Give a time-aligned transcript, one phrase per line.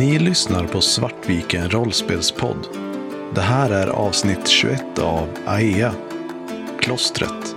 [0.00, 2.66] Ni lyssnar på Svartviken rollspelspodd.
[3.34, 5.94] Det här är avsnitt 21 av AEA,
[6.78, 7.56] Klostret.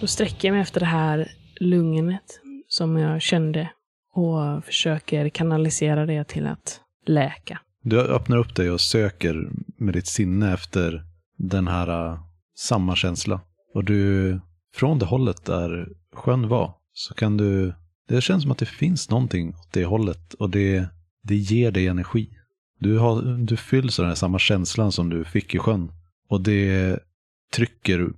[0.00, 1.30] Då sträcker jag mig efter det här
[1.60, 3.70] lugnet som jag kände
[4.12, 7.60] och försöker kanalisera det till att läka.
[7.82, 11.02] Du öppnar upp dig och söker med ditt sinne efter
[11.38, 12.20] den här uh,
[12.56, 13.40] samma känsla.
[13.74, 14.40] Och du,
[14.74, 17.74] från det hållet där sjön var, så kan du,
[18.08, 20.88] det känns som att det finns någonting åt det hållet och det,
[21.22, 22.28] det ger dig energi.
[22.78, 25.92] Du, har, du fylls av den här samma känslan som du fick i sjön.
[26.28, 26.98] Och det
[27.52, 28.08] trycker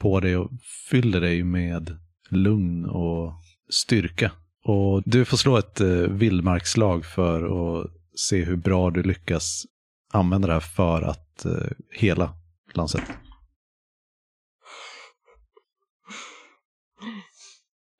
[0.00, 0.50] på dig och
[0.90, 1.96] fyller dig med
[2.30, 3.32] lugn och
[3.70, 4.30] styrka.
[4.64, 7.42] Och du får slå ett eh, vildmarkslag för
[7.80, 9.64] att se hur bra du lyckas
[10.12, 11.52] använda det här för att eh,
[11.90, 12.34] hela
[12.74, 13.02] Lancet.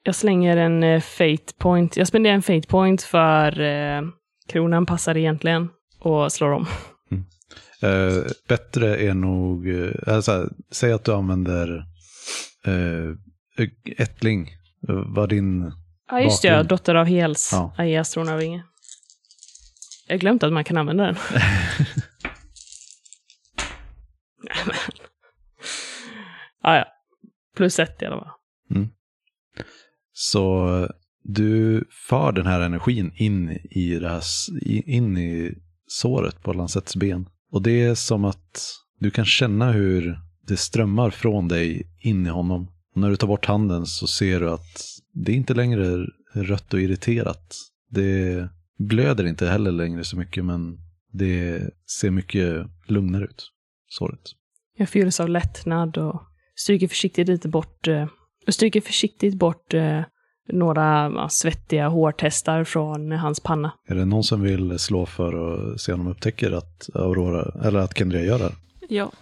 [0.03, 1.97] Jag slänger en eh, fate point.
[1.97, 4.03] Jag spenderar en fate point för eh,
[4.49, 5.69] kronan passar egentligen
[6.01, 6.67] och slår om.
[7.83, 11.85] Eh, bättre är nog, eh, alltså, säg att du använder
[12.65, 14.49] eh, ättling.
[14.89, 15.73] Eh, Vad din,
[16.15, 16.49] Ja, just det.
[16.49, 16.69] Bakgrund.
[16.69, 17.49] Dotter av Hels.
[17.53, 17.75] Ja.
[17.79, 18.65] Aeas tronarvinge.
[20.07, 21.17] Jag har glömt att man kan använda den.
[24.43, 24.77] Nej, men.
[26.63, 26.85] Ah, ja.
[27.57, 28.31] Plus ett i alla fall.
[30.13, 30.89] så
[31.23, 34.23] du för den här energin in i, det här,
[34.89, 35.55] in i
[35.87, 37.29] såret på Lancets ben.
[37.53, 42.31] Och det är som att du kan känna hur det strömmar från dig in i
[42.31, 42.69] honom.
[42.95, 46.75] Och när du tar bort handen så ser du att det är inte längre rött
[46.75, 47.55] och irriterat.
[47.91, 48.49] Det
[48.79, 50.79] blöder inte heller längre så mycket men
[51.13, 51.71] det
[52.01, 53.51] ser mycket lugnare ut,
[53.89, 54.21] såret.
[54.77, 56.23] Jag fylls av lättnad och
[56.57, 58.07] stryker försiktigt lite bort, eh,
[58.47, 60.01] och stryker försiktigt bort eh,
[60.53, 63.73] några svettiga hårtestar från hans panna.
[63.89, 67.79] Är det någon som vill slå för att se om de upptäcker att Aurora, eller
[67.79, 68.45] att Kendria gör det?
[68.45, 68.55] här?
[68.89, 69.13] Ja.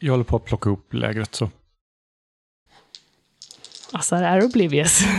[0.00, 1.50] Jag håller på att plocka ihop lägret så.
[3.92, 5.00] Assar är oblivious.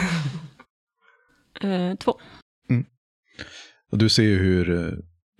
[1.62, 2.16] Eh, två.
[3.91, 4.94] Och du ser ju hur eh,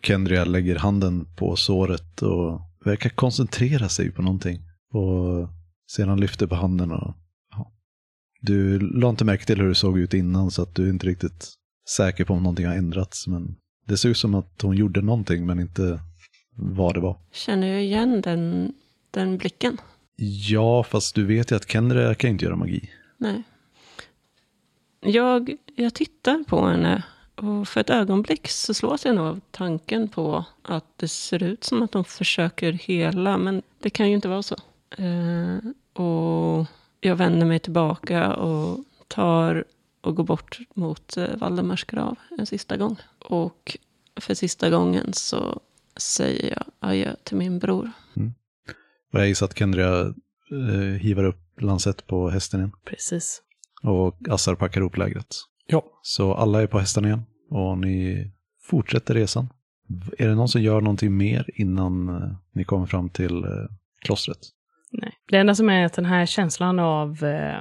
[0.04, 4.60] Kendria lägger handen på såret och verkar koncentrera sig på någonting.
[4.94, 5.50] Och
[5.92, 7.16] sedan lyfter på handen och
[7.52, 7.72] ja.
[8.42, 11.08] Du la inte märke till hur det såg ut innan så att du är inte
[11.08, 11.54] riktigt
[11.90, 13.28] säker på om någonting har ändrats.
[13.28, 13.56] Men
[13.88, 16.00] det ser ut som att hon gjorde någonting men inte
[16.56, 17.20] vad det var.
[17.32, 18.74] Känner jag igen den,
[19.12, 19.78] den blicken?
[20.50, 22.90] Ja, fast du vet ju att Kendria kan inte göra magi.
[23.20, 23.44] Nej.
[25.00, 27.04] Jag, jag tittar på henne
[27.36, 31.64] och för ett ögonblick så slås jag nog av tanken på att det ser ut
[31.64, 34.56] som att de försöker hela, men det kan ju inte vara så.
[34.98, 35.58] Eh,
[36.04, 36.66] och
[37.02, 39.66] jag vänder mig tillbaka och tar
[40.02, 42.96] och går bort mot eh, Valdemars grav en sista gång.
[43.20, 43.78] Och
[44.16, 45.60] för sista gången så
[45.98, 47.92] säger jag adjö till min bror.
[48.16, 48.34] Mm.
[49.14, 50.14] Och jag gissar att Kendria
[50.52, 52.72] eh, hivar upp Lancet på hästen igen.
[52.86, 53.42] Precis.
[53.84, 55.36] Och Assar packar ihop lägret.
[55.68, 55.84] Ja.
[56.02, 58.32] Så alla är på hästarna igen och ni
[58.70, 59.48] fortsätter resan.
[60.18, 63.50] Är det någon som gör någonting mer innan eh, ni kommer fram till eh,
[64.06, 64.40] klostret?
[64.92, 65.14] Nej.
[65.28, 67.60] Det enda som är att den här känslan av eh,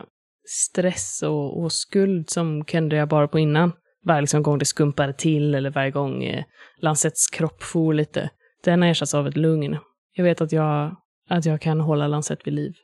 [0.48, 3.72] stress och, och skuld som Kendria bar på innan,
[4.04, 6.44] varje liksom gång det skumpade till eller varje gång eh,
[6.81, 8.31] Lancets kropp for lite,
[8.65, 9.77] den har ersatts av ett lugn.
[10.12, 10.97] Jag vet att jag,
[11.28, 12.75] att jag kan hålla Lancet vid liv.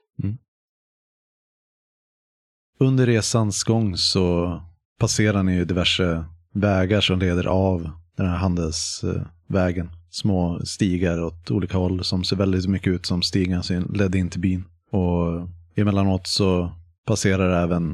[2.79, 4.61] Under resans gång så
[4.99, 9.91] passerar ni ju diverse vägar som leder av den här handelsvägen.
[10.11, 14.31] Små stigar åt olika håll som ser väldigt mycket ut som stigar som ledde in
[14.31, 14.65] till byn.
[14.91, 16.73] Och emellanåt så
[17.07, 17.91] passerar även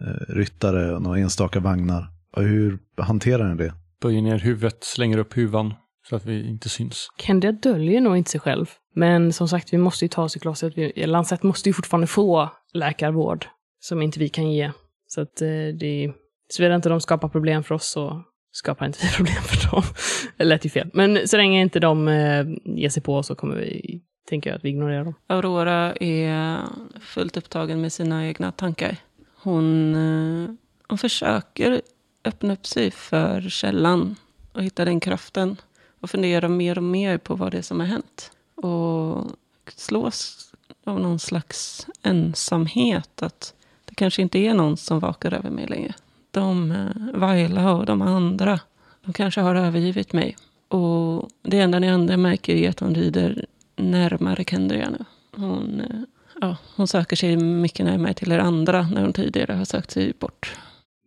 [0.00, 2.10] eh, ryttare och några enstaka vagnar.
[2.36, 3.74] Och hur hanterar ni det?
[4.00, 5.74] Böjer ner huvudet, slänger upp huvan
[6.08, 7.08] så att vi inte syns.
[7.18, 8.70] Kendria döljer nog inte sig själv.
[8.94, 10.72] Men som sagt, vi måste ju ta oss klostret.
[10.78, 13.46] Vi- Lancet måste ju fortfarande få läkarvård
[13.80, 14.72] som inte vi kan ge.
[15.06, 15.48] Så att eh,
[15.80, 16.12] det...
[16.48, 18.22] Såvida inte de skapar problem för oss så
[18.52, 19.82] skapar inte vi problem för dem.
[20.36, 20.90] Det lät ju fel.
[20.92, 24.64] Men så länge inte de eh, ger sig på så kommer vi, tänker jag, att
[24.64, 25.14] vi ignorerar dem.
[25.26, 26.58] Aurora är
[27.00, 28.96] fullt upptagen med sina egna tankar.
[29.42, 30.50] Hon, eh,
[30.88, 31.80] hon försöker
[32.24, 34.16] öppna upp sig för källan
[34.52, 35.56] och hitta den kraften
[36.04, 38.30] och fundera mer och mer på vad det är som har hänt.
[38.54, 39.30] Och
[39.76, 40.50] slås
[40.84, 43.22] av någon slags ensamhet.
[43.22, 43.54] Att
[43.84, 45.94] det kanske inte är någon som vakar över mig längre.
[46.30, 48.60] De, eh, Vaila och de andra,
[49.04, 50.36] De kanske har övergivit mig.
[50.68, 53.46] Och det enda ni andra märker är att hon rider
[53.76, 55.04] närmare Kendria nu.
[55.36, 56.00] Hon, eh,
[56.40, 60.12] ja, hon söker sig mycket närmare till er andra när hon tidigare har sökt sig
[60.18, 60.56] bort.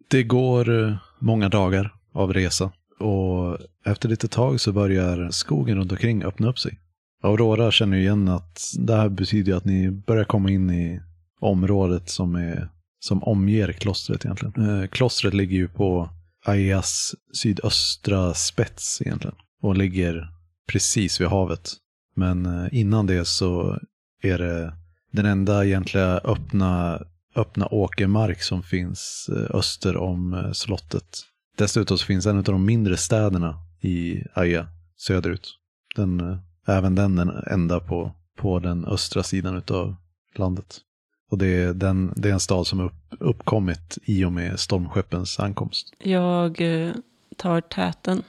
[0.08, 5.92] Det går eh, många dagar av resa och efter lite tag så börjar skogen runt
[5.92, 6.80] omkring öppna upp sig.
[7.24, 11.02] Aurora känner ju igen att det här betyder att ni börjar komma in i
[11.40, 14.82] området som, är, som omger klostret egentligen.
[14.82, 16.10] Eh, klostret ligger ju på
[16.46, 20.28] Aias sydöstra spets egentligen och ligger
[20.72, 21.74] precis vid havet.
[22.16, 23.80] Men eh, innan det så
[24.22, 24.74] är det
[25.12, 27.02] den enda egentliga öppna,
[27.36, 31.24] öppna åkermark som finns eh, öster om slottet.
[31.58, 34.68] Dessutom så finns en av de mindre städerna i Aia
[34.98, 35.58] söderut.
[35.96, 39.96] Den, eh, även den den enda på, på den östra sidan av
[40.36, 40.80] landet.
[41.30, 45.40] Och det är, den, det är en stad som upp, uppkommit i och med stormskeppens
[45.40, 45.94] ankomst.
[46.00, 46.94] Jag eh,
[47.36, 48.24] tar täten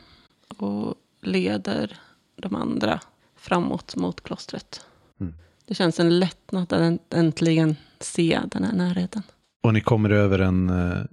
[0.58, 1.96] och leder
[2.36, 3.00] de andra
[3.36, 4.86] framåt mot klostret.
[5.20, 5.34] Mm.
[5.66, 9.22] Det känns en lättnad att äntligen se den här närheten.
[9.62, 11.04] Och ni kommer över en eh,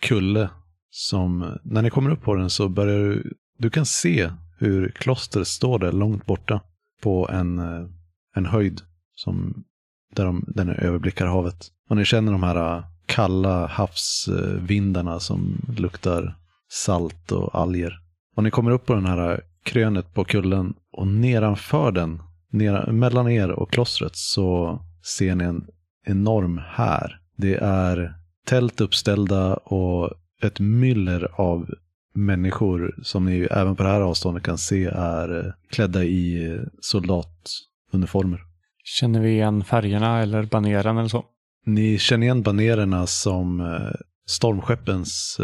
[0.00, 0.48] kulle
[0.90, 5.48] som, när ni kommer upp på den så börjar du, du kan se hur klostret
[5.48, 6.60] står där långt borta
[7.02, 7.86] på en, eh,
[8.34, 8.80] en höjd
[9.14, 9.64] som,
[10.14, 11.68] där de, den överblickar havet.
[11.88, 16.36] Och ni känner de här eh, kalla havsvindarna som luktar
[16.68, 17.92] salt och alger.
[18.36, 22.92] Och ni kommer upp på den här eh, krönet på kullen och nedanför den, nera,
[22.92, 24.78] mellan er och klostret så
[25.16, 25.66] ser ni en
[26.06, 27.20] enorm här.
[27.36, 28.14] Det är
[28.46, 30.10] tält uppställda och
[30.40, 31.74] ett myller av
[32.14, 36.60] människor som ni även på det här avståndet kan se är eh, klädda i eh,
[36.80, 38.40] soldatuniformer.
[38.84, 41.24] Känner vi igen färgerna eller baneren eller så?
[41.66, 45.40] Ni känner igen banererna som eh, stormskeppens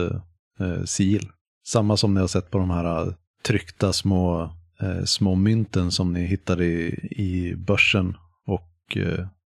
[0.84, 1.28] sigill.
[1.66, 3.14] Samma som ni har sett på de här
[3.46, 4.50] tryckta små,
[5.04, 8.16] små mynten som ni hittade i, i börsen
[8.46, 8.96] och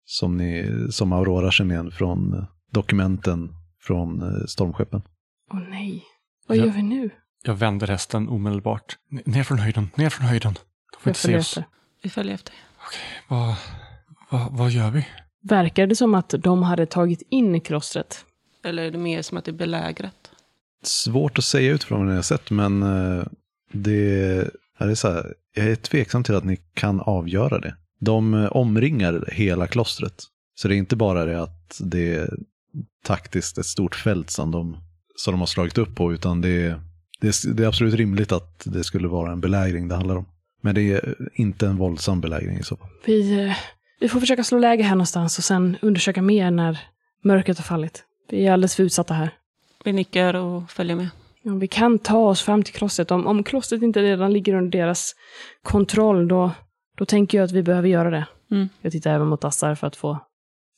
[0.05, 5.03] som, ni, som Aurora känner igen från dokumenten från stormskeppen.
[5.51, 6.05] Åh nej.
[6.47, 6.65] Vad Ja.
[6.65, 7.11] gör vi nu?
[7.43, 8.97] Jag vänder hästen omedelbart.
[9.13, 10.55] N- ner från höjden, ner från höjden.
[10.93, 11.49] De får Jag inte se oss.
[11.59, 11.65] efter.
[12.03, 12.55] Vi följer efter.
[13.29, 13.55] Vad,
[14.31, 15.07] vad, vad gör vi?
[15.43, 18.25] Verkar det som att de hade tagit in i klostret?
[18.65, 20.31] Eller är det mer som att det är belägrat?
[20.83, 23.25] Svårt att säga utifrån vad ni har sett, men eh,
[23.73, 27.77] det är så här, jag är tveksam till att ni kan avgöra det.
[28.01, 30.25] De eh, omringar hela klostret.
[30.55, 32.35] Så det är inte bara det att det är
[33.05, 34.77] taktiskt ett stort fält som de,
[35.19, 36.81] som de har slagit upp på, utan det är,
[37.21, 40.27] det, är, det är absolut rimligt att det skulle vara en belägring det handlar om.
[40.61, 42.89] Men det är inte en våldsam belägring i så fall.
[43.07, 43.57] Vi, eh,
[44.01, 46.79] vi får försöka slå läge här någonstans och sen undersöka mer när
[47.25, 48.05] mörkret har fallit.
[48.31, 49.31] Vi är alldeles för utsatta här.
[49.85, 51.09] Vi nickar och följer med.
[51.43, 53.11] Ja, vi kan ta oss fram till klostret.
[53.11, 55.15] Om, om klostret inte redan ligger under deras
[55.63, 56.51] kontroll, då,
[56.97, 58.27] då tänker jag att vi behöver göra det.
[58.51, 58.69] Mm.
[58.83, 60.19] Jag tittar även mot Assar för att få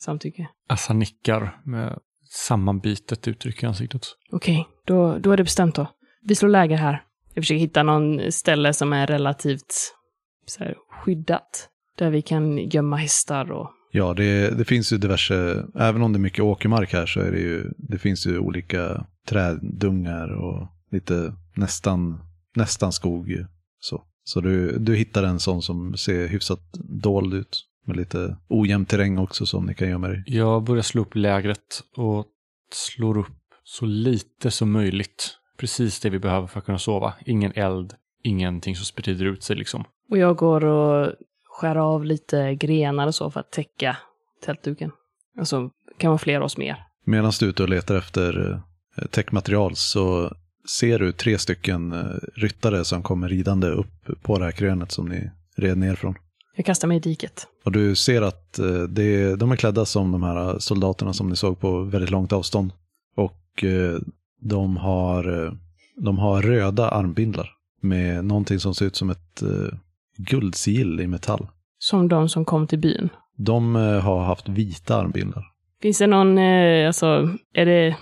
[0.01, 0.47] samtycke.
[0.69, 1.99] Assa nickar med
[2.31, 4.07] sammanbitet uttryck i ansiktet.
[4.31, 5.87] Okej, då, då är det bestämt då.
[6.23, 7.03] Vi slår läger här.
[7.33, 9.93] Jag försöker hitta någon ställe som är relativt
[10.45, 11.67] så här, skyddat.
[11.97, 13.69] Där vi kan gömma hästar och...
[13.91, 17.31] Ja, det, det finns ju diverse, även om det är mycket åkermark här så är
[17.31, 22.19] det ju, det finns ju olika träddungar och lite nästan,
[22.55, 23.45] nästan skog.
[23.79, 26.59] Så, så du, du hittar en sån som ser hyfsat
[27.01, 27.63] dold ut.
[27.85, 30.37] Med lite ojämn terräng också som ni kan gömma er i.
[30.37, 32.25] Jag börjar slå upp lägret och
[32.73, 33.27] slår upp
[33.63, 35.37] så lite som möjligt.
[35.57, 37.13] Precis det vi behöver för att kunna sova.
[37.25, 39.83] Ingen eld, ingenting som sprider ut sig liksom.
[40.09, 41.13] Och jag går och
[41.45, 43.97] skär av lite grenar och så för att täcka
[44.45, 44.91] tältduken.
[45.39, 46.83] Alltså, kamouflera oss mer.
[47.05, 48.61] Medan du är ute och letar efter
[48.97, 50.33] eh, täckmaterial så
[50.79, 55.05] ser du tre stycken eh, ryttare som kommer ridande upp på det här krönet som
[55.05, 56.15] ni red ner från.
[56.61, 57.47] Jag kastar mig i diket.
[57.65, 61.35] Och du ser att eh, det, de är klädda som de här soldaterna som ni
[61.35, 62.71] såg på väldigt långt avstånd.
[63.15, 63.99] Och eh,
[64.41, 65.51] de har, eh,
[65.95, 67.49] de har röda armbindlar
[67.81, 69.77] med någonting som ser ut som ett eh,
[70.17, 71.47] guldsigill i metall.
[71.79, 73.09] Som de som kom till byn.
[73.37, 75.43] De eh, har haft vita armbindlar.
[75.81, 77.95] Finns det någon, eh, alltså, är det,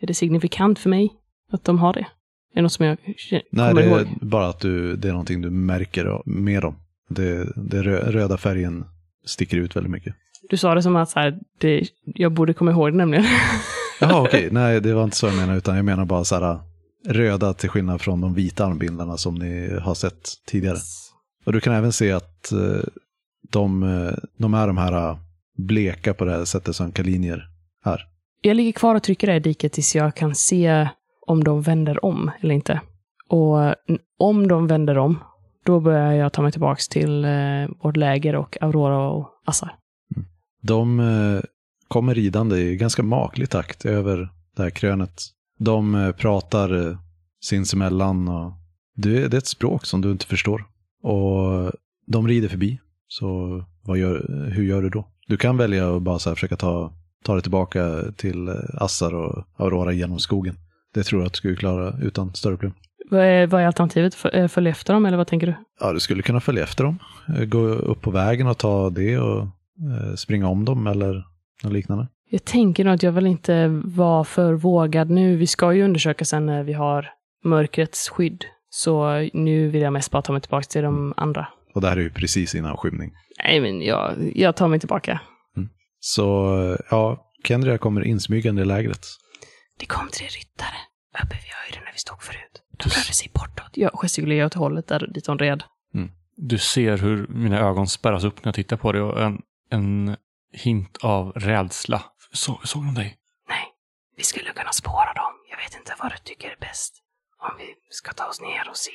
[0.00, 1.12] är det signifikant för mig
[1.52, 2.00] att de har det?
[2.00, 2.06] Är
[2.54, 4.06] det något som jag k- Nej, kommer det är ihåg?
[4.20, 6.74] bara att du, det är någonting du märker med dem.
[7.08, 8.84] Det, det rö- röda färgen
[9.26, 10.14] sticker ut väldigt mycket.
[10.48, 13.24] Du sa det som att så här, det, jag borde komma ihåg det nämligen.
[14.00, 14.48] Jaha, okej.
[14.52, 16.58] Nej, det var inte så jag menade, utan jag menar bara så här
[17.08, 20.78] röda till skillnad från de vita armbindlarna som ni har sett tidigare.
[21.46, 22.84] Och du kan även se att eh,
[23.50, 25.18] de, eh, de är de här eh,
[25.58, 27.48] bleka på det här sättet som kalinier
[27.84, 28.00] är.
[28.40, 30.88] Jag ligger kvar och trycker där i diket tills jag kan se
[31.26, 32.80] om de vänder om eller inte.
[33.28, 33.74] Och
[34.18, 35.18] om de vänder om,
[35.66, 37.30] då börjar jag ta mig tillbaka till eh,
[37.82, 39.74] vårt läger och Aurora och Assar.
[40.16, 40.28] Mm.
[40.62, 41.40] De eh,
[41.88, 45.22] kommer ridande i ganska maklig takt över det här krönet.
[45.58, 46.98] De eh, pratar eh,
[47.40, 48.52] sinsemellan och
[48.96, 50.64] det, det är ett språk som du inte förstår.
[51.02, 51.72] Och
[52.06, 52.80] de rider förbi.
[53.08, 55.08] Så vad gör, hur gör du då?
[55.28, 56.92] Du kan välja att bara så här försöka ta,
[57.24, 60.56] ta dig tillbaka till eh, Assar och Aurora genom skogen.
[60.94, 62.74] Det tror jag att du skulle klara utan större problem.
[63.10, 64.16] Vad är, vad är alternativet?
[64.32, 65.54] Eh, Följa efter dem, eller vad tänker du?
[65.80, 66.98] Ja, du skulle kunna följa efter dem.
[67.36, 71.24] Eh, Gå upp på vägen och ta det och eh, springa om dem eller
[71.64, 72.08] något liknande.
[72.30, 75.36] Jag tänker nog att jag vill inte vara för vågad nu.
[75.36, 77.08] Vi ska ju undersöka sen när vi har
[77.44, 78.44] mörkrets skydd.
[78.70, 81.48] Så nu vill jag mest bara ta mig tillbaka till de andra.
[81.74, 83.12] Och det här är ju precis innan skymning.
[83.44, 85.20] Nej, men jag, jag tar mig tillbaka.
[86.00, 89.06] Så eh, ja, Kendria kommer insmygande i lägret.
[89.80, 90.76] Det kom tre ryttare
[91.24, 92.62] uppe vid höjden när vi stod förut.
[92.76, 93.70] De rörde sig bortåt.
[93.72, 95.62] Jag gestikulerar åt hållet där dit de red.
[96.36, 100.16] Du ser hur mina ögon spärras upp när jag tittar på dig och en, en
[100.52, 102.02] hint av rädsla.
[102.32, 103.18] Så, såg de dig?
[103.48, 103.64] Nej,
[104.16, 105.32] vi skulle kunna spåra dem.
[105.50, 107.02] Jag vet inte vad du tycker är bäst.
[107.38, 108.90] Om vi ska ta oss ner och se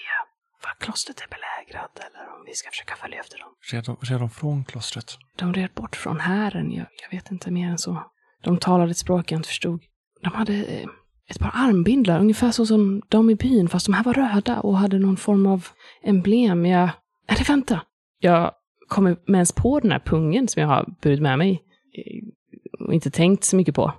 [0.64, 3.50] var klostret är belägrat eller om vi ska försöka följa efter dem.
[3.72, 5.18] Red de, red de från klostret?
[5.36, 6.72] De red bort från hären.
[6.72, 8.12] Jag, jag vet inte mer än så.
[8.44, 9.82] De talade ett språk jag inte förstod.
[10.24, 10.90] De hade eh,
[11.32, 14.78] ett par armbindlar, ungefär så som de i byn, fast de här var röda och
[14.78, 15.68] hade någon form av
[16.04, 16.66] emblem.
[16.66, 16.90] Jag...
[17.28, 17.82] Eller vänta!
[18.20, 18.52] Jag
[18.88, 21.64] kommer med ens på den här pungen som jag har burit med mig
[21.98, 23.94] eh, och inte tänkt så mycket på.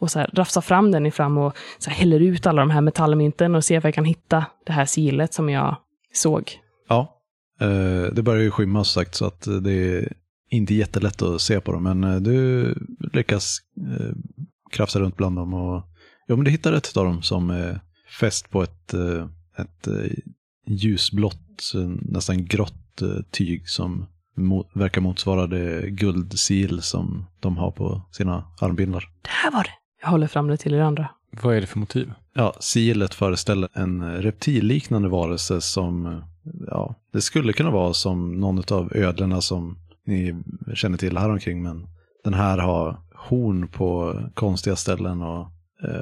[0.00, 2.70] Och så här rafsar fram den i fram och så här häller ut alla de
[2.70, 5.76] här metallmynten och ser om jag kan hitta det här silet som jag
[6.12, 6.60] såg.
[6.88, 7.20] Ja,
[7.60, 10.12] eh, det börjar ju skymma som sagt så att eh, det är
[10.50, 11.82] inte jättelätt att se på dem.
[11.82, 12.74] Men du
[13.12, 13.58] lyckas
[14.70, 15.82] krafsa runt bland dem och
[16.26, 17.80] ja, men du hittar ett av dem som är
[18.20, 20.12] fäst på ett, eh, ett eh,
[20.66, 24.06] ljusblått, eh, nästan grått eh, tyg som
[24.74, 29.08] verkar motsvara det guldsil som de har på sina armbindlar.
[29.22, 29.70] Det här var det!
[30.02, 31.08] Jag håller fram det till er andra.
[31.42, 32.12] Vad är det för motiv?
[32.34, 36.22] Ja, silet föreställer en reptilliknande varelse som,
[36.66, 40.42] ja, det skulle kunna vara som någon av ödlorna som ni
[40.74, 41.86] känner till här omkring, men
[42.24, 45.48] den här har horn på konstiga ställen och eh,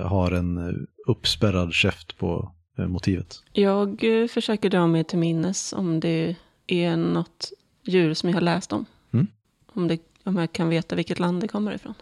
[0.06, 0.74] har en eh,
[1.06, 3.42] uppspärrad käft på eh, motivet.
[3.52, 7.52] Jag eh, försöker dra mig till minnes om det är något
[7.82, 8.86] djur som jag har läst om.
[9.12, 9.26] Mm.
[9.72, 11.94] Om, det, om jag kan veta vilket land det kommer ifrån.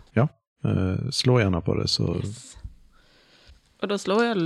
[0.64, 2.22] Eh, slå gärna på det så,
[3.80, 4.36] Och då slår jag.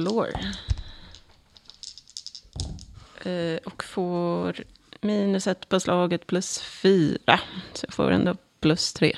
[3.24, 4.56] Eh, och får
[5.00, 7.40] minus ett på slaget plus fyra.
[7.74, 9.16] Så jag får ändå plus tre.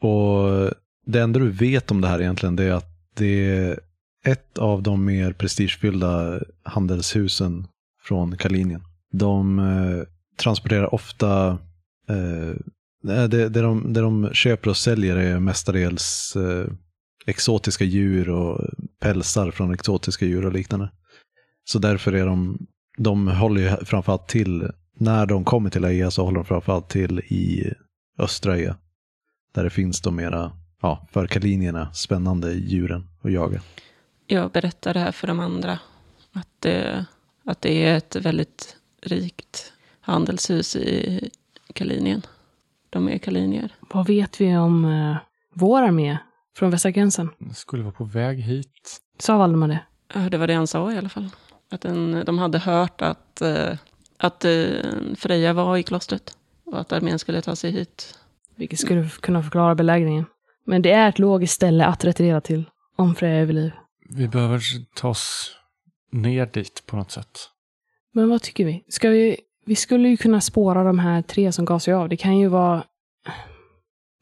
[0.00, 0.70] Och
[1.06, 3.80] det enda du vet om det här egentligen det är att det är
[4.24, 7.66] ett av de mer prestigefyllda handelshusen
[8.02, 8.82] från Kalinien.
[9.12, 10.02] De eh,
[10.36, 11.58] transporterar ofta,
[12.08, 12.48] eh,
[13.14, 16.72] eh, det, det, de, det de köper och säljer är mestadels eh,
[17.26, 18.70] exotiska djur och
[19.00, 20.90] pälsar från exotiska djur och liknande.
[21.64, 22.66] Så därför är de,
[22.98, 27.18] de håller ju framförallt till, när de kommer till Aea så håller de framförallt till
[27.18, 27.72] i
[28.18, 28.76] östra Aea.
[29.54, 30.52] Där det finns de mera,
[30.86, 33.60] ja, för kalinierna spännande djuren att jaga.
[34.26, 35.78] Jag berättar det här för de andra.
[36.32, 37.06] Att det,
[37.44, 41.30] att det är ett väldigt rikt handelshus i
[41.74, 42.22] Kalinien.
[42.90, 43.74] De är kalinier.
[43.80, 45.16] Vad vet vi om eh,
[45.54, 46.18] vår armé
[46.56, 47.30] från västra gränsen?
[47.38, 49.00] Den skulle vara på väg hit.
[49.18, 49.80] Sa Valdemar det?
[50.14, 51.28] Ja, det var det han sa i alla fall.
[51.70, 53.76] Att den, de hade hört att, eh,
[54.18, 54.50] att eh,
[55.16, 56.36] Freja var i klostret.
[56.64, 58.18] Och att armén skulle ta sig hit.
[58.54, 60.24] Vilket skulle kunna förklara belägringen.
[60.66, 62.64] Men det är ett logiskt ställe att retirera till.
[62.96, 63.72] Om Freja är vid liv.
[64.08, 64.60] Vi behöver
[64.94, 65.56] ta oss
[66.12, 67.38] ner dit på något sätt.
[68.12, 68.84] Men vad tycker vi?
[68.88, 69.36] Ska vi?
[69.64, 72.08] Vi skulle ju kunna spåra de här tre som gav sig av.
[72.08, 72.84] Det kan ju vara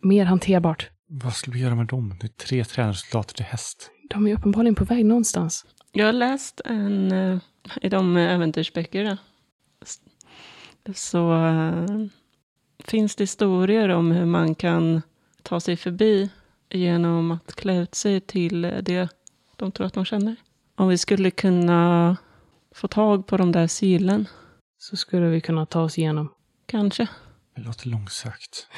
[0.03, 0.91] mer hanterbart.
[1.09, 2.17] Vad ska vi göra med dem?
[2.21, 3.91] Det är tre tränarsoldater till häst.
[4.11, 5.67] De är uppenbarligen på väg någonstans.
[5.93, 7.39] Jag har läst en, eh,
[7.83, 9.19] i de äventyrsböckerna.
[10.95, 12.07] Så eh,
[12.85, 15.03] finns det historier om hur man kan
[15.45, 16.31] ta sig förbi
[16.71, 19.09] genom att klä ut sig till det
[19.57, 20.37] de tror att de känner.
[20.77, 22.17] Om vi skulle kunna
[22.75, 24.27] få tag på de där silen,
[24.79, 26.33] Så skulle vi kunna ta oss igenom.
[26.67, 27.07] kanske.
[27.57, 28.69] Det låter långsökt.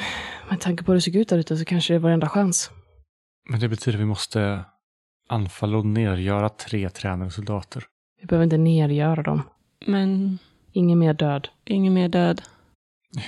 [0.51, 2.29] Med tanke på hur det såg ut där ute så kanske det är vår enda
[2.29, 2.71] chans.
[3.51, 4.65] Men det betyder att vi måste
[5.29, 7.85] anfalla och nergöra tre tränare och soldater.
[8.21, 9.43] Vi behöver inte nergöra dem.
[9.87, 10.39] Men
[10.73, 11.49] Ingen mer död.
[11.65, 12.43] ingen mer död.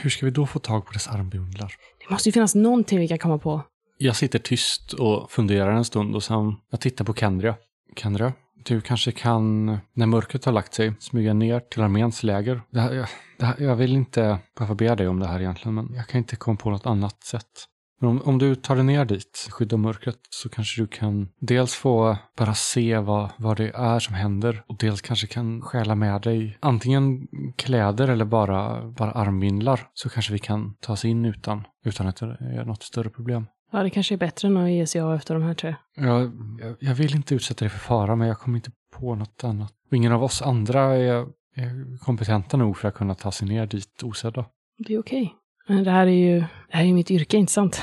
[0.02, 1.72] Hur ska vi då få tag på dess armbindlar?
[2.08, 3.62] Det måste ju finnas någonting vi kan komma på.
[3.98, 7.54] Jag sitter tyst och funderar en stund och sen jag tittar på Kendria.
[7.96, 8.32] Kendria,
[8.64, 12.62] du kanske kan, när mörkret har lagt sig, smyga ner till arméns läger.
[12.70, 15.74] Det här, jag, det här, jag vill inte behöva be dig om det här egentligen,
[15.74, 17.66] men jag kan inte komma på något annat sätt.
[18.00, 21.74] Men om, om du tar dig ner dit, skyddar mörkret, så kanske du kan dels
[21.74, 26.22] få bara se vad, vad det är som händer och dels kanske kan stjäla med
[26.22, 29.80] dig antingen kläder eller bara, bara armvindlar.
[29.94, 33.46] Så kanske vi kan ta oss in utan, utan att det är något större problem.
[33.72, 35.76] Ja, det kanske är bättre än att ge sig av efter de här tre.
[35.96, 39.44] Jag, jag, jag vill inte utsätta dig för fara, men jag kommer inte på något
[39.44, 39.72] annat.
[39.90, 43.66] Och ingen av oss andra är, är kompetenta nog för att kunna ta sig ner
[43.66, 44.44] dit osedda.
[44.78, 45.34] Det är okej.
[45.68, 46.46] Men det här är ju, det
[46.76, 47.82] här är ju mitt yrke, inte sant?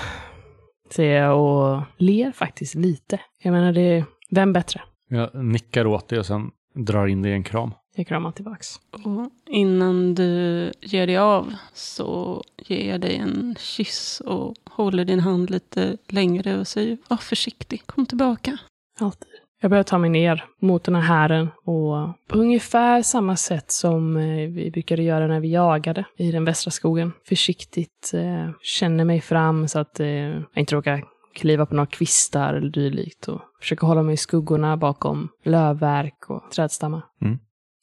[0.90, 3.20] Säger jag och ler faktiskt lite.
[3.44, 4.82] Jag menar, det är, vem bättre?
[5.10, 7.72] Jag nickar åt dig och sen drar in dig i en kram.
[7.96, 8.68] Jag kramar tillbaks.
[8.92, 15.20] Och innan du ger dig av så ger jag dig en kyss och håller din
[15.20, 18.58] hand lite längre och säger var försiktig, kom tillbaka.
[19.00, 19.30] Alltid.
[19.66, 24.18] Jag börjar ta mig ner mot den här hären och på ungefär samma sätt som
[24.18, 27.12] eh, vi brukade göra när vi jagade i den västra skogen.
[27.28, 31.04] Försiktigt eh, känner mig fram så att eh, jag inte råkar
[31.36, 36.52] kliva på några kvistar eller dylikt och försöker hålla mig i skuggorna bakom lövverk och
[36.52, 37.02] trädstammar.
[37.22, 37.40] Mm.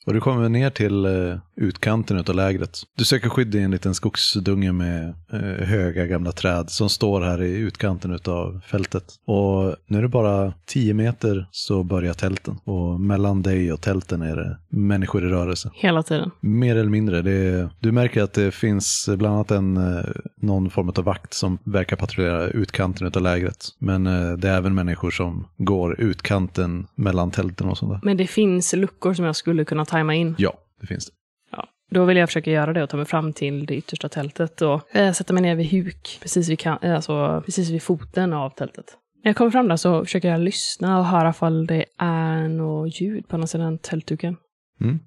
[0.07, 2.79] Och du kommer ner till eh, utkanten av lägret.
[2.99, 7.43] Du söker skydd i en liten skogsdunge med eh, höga gamla träd som står här
[7.43, 9.05] i utkanten av fältet.
[9.27, 12.59] Och nu är det bara 10 meter så börjar tälten.
[12.65, 15.71] Och mellan dig och tälten är det människor i rörelse.
[15.75, 16.31] Hela tiden.
[16.41, 17.19] Mer eller mindre.
[17.19, 20.05] Är, du märker att det finns bland annat en, eh,
[20.41, 23.69] någon form av vakt som verkar patrullera utkanten av lägret.
[23.79, 28.01] Men det är även människor som går utkanten mellan tälten och sånt där.
[28.03, 30.35] Men det finns luckor som jag skulle kunna tajma in.
[30.39, 31.13] Ja, det finns det.
[31.51, 34.63] Ja, då vill jag försöka göra det och ta mig fram till det yttersta tältet
[34.63, 38.33] och eh, sätta mig ner vid huk, precis vid, kan- eh, alltså, precis vid foten
[38.33, 38.87] av tältet.
[39.25, 43.01] När jag kommer fram där så försöker jag lyssna och höra ifall det är något
[43.01, 44.37] ljud på andra sidan tältduken.
[44.81, 44.99] Mm.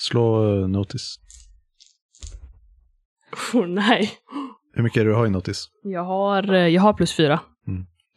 [0.00, 1.16] Slå eh, notice.
[3.54, 4.10] Oh, nej.
[4.74, 5.64] Hur mycket är det du har i notice?
[5.82, 7.40] Jag har, eh, jag har plus fyra.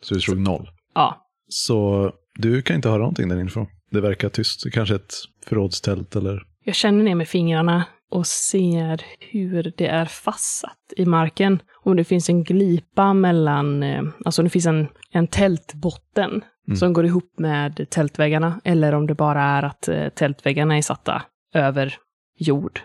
[0.02, 0.70] Så du slog noll.
[0.96, 3.68] Ja, Så du kan inte höra någonting där inifrån.
[3.89, 4.63] Det verkar tyst.
[4.63, 6.43] Det kanske är ett förrådstält eller...
[6.63, 11.60] jag känner ner med fingrarna och ser hur det är fastsatt i marken.
[11.84, 16.78] Om det finns en glipa mellan, eh, alltså det finns en, en tältbotten Mm.
[16.78, 18.62] som går ihop med tältväggarna.
[18.63, 21.21] Eller om det bara är att eh, tältväggarna är satta
[21.54, 21.95] över
[22.38, 22.80] jord.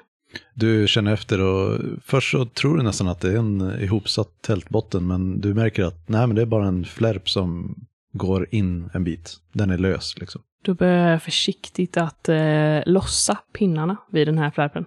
[0.54, 5.06] Du känner efter och först så tror du nästan att det är en ihopsatt tältbotten
[5.06, 7.76] men du märker att nej men det är bara en flärp som
[8.12, 9.36] går in en bit.
[9.52, 10.42] Den är lös liksom.
[10.64, 14.85] Då börjar jag försiktigt att eh, lossa pinnarna vid den här flärpen.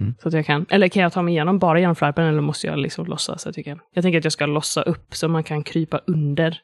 [0.00, 0.14] Mm.
[0.22, 2.66] Så att jag kan, eller kan jag ta mig igenom bara genom flärpen eller måste
[2.66, 3.80] jag liksom lossa så att jag kan?
[3.94, 6.58] Jag tänker att jag ska lossa upp så man kan krypa under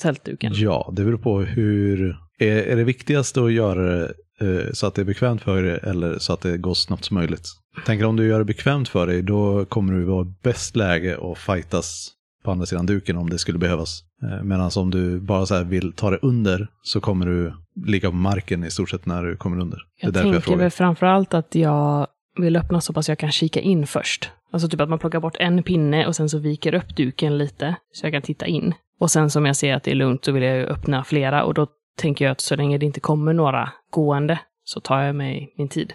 [0.00, 0.52] tältduken.
[0.54, 2.16] Ja, det beror på hur...
[2.38, 5.80] Är, är det viktigaste att göra det eh, så att det är bekvämt för dig
[5.82, 7.48] eller så att det går snabbt som möjligt?
[7.86, 11.38] Tänker om du gör det bekvämt för dig, då kommer du vara bäst läge att
[11.38, 12.12] fightas
[12.44, 14.02] på andra sidan duken om det skulle behövas.
[14.22, 17.52] Eh, Medan om du bara så vill ta det under så kommer du
[17.86, 19.76] ligga på marken i stort sett när du kommer under.
[19.76, 20.58] Det är Jag därför jag tänker frågar.
[20.62, 22.06] väl framför allt att jag
[22.38, 24.30] vill öppna så pass jag kan kika in först.
[24.52, 27.74] Alltså typ att man plockar bort en pinne och sen så viker upp duken lite
[27.92, 28.74] så jag kan titta in.
[29.00, 31.44] Och sen som jag ser att det är lugnt så vill jag ju öppna flera
[31.44, 35.14] och då tänker jag att så länge det inte kommer några gående så tar jag
[35.16, 35.92] mig min tid.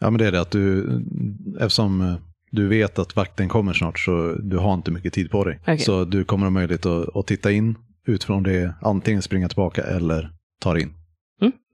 [0.00, 0.86] Ja, men det är det att du,
[1.60, 2.14] eftersom eh,
[2.54, 5.58] du vet att vakten kommer snart så du har inte mycket tid på dig.
[5.62, 5.78] Okej.
[5.78, 7.74] Så du kommer ha möjlighet att, att titta in
[8.06, 10.92] utifrån det, antingen springa tillbaka eller ta in.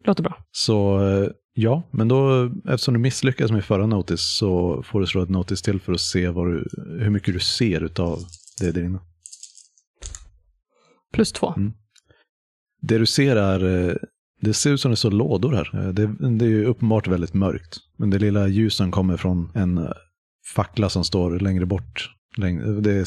[0.05, 0.37] Låter bra.
[0.51, 5.23] Så eh, ja, men då eftersom du misslyckades med förra notis så får du slå
[5.23, 6.69] ett notis till för att se du,
[7.01, 8.19] hur mycket du ser utav
[8.61, 8.99] det där inne.
[11.12, 11.55] Plus två.
[11.57, 11.73] Mm.
[12.83, 13.95] Det du ser är, eh,
[14.40, 15.71] det ser ut som det står lådor här.
[15.75, 16.07] Eh, Det,
[16.38, 17.77] det är ju uppenbart väldigt mörkt.
[17.97, 19.79] Men det lilla ljusen kommer från en
[20.55, 22.11] fackla som står längre bort.
[22.37, 23.07] Längre, det är,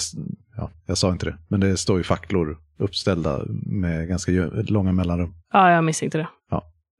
[0.58, 4.32] ja, jag sa inte det, men det står ju facklor uppställda med ganska
[4.68, 5.34] långa mellanrum.
[5.54, 6.28] Ja, jag misstänkte det.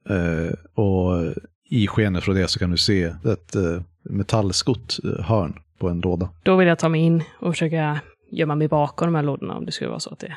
[0.08, 1.34] Eh, och
[1.70, 6.00] i skenet från det så kan du se ett eh, metallskott eh, hörn på en
[6.00, 6.28] låda.
[6.42, 9.66] Då vill jag ta mig in och försöka gömma mig bakom de här lådorna om
[9.66, 10.36] det skulle vara så att det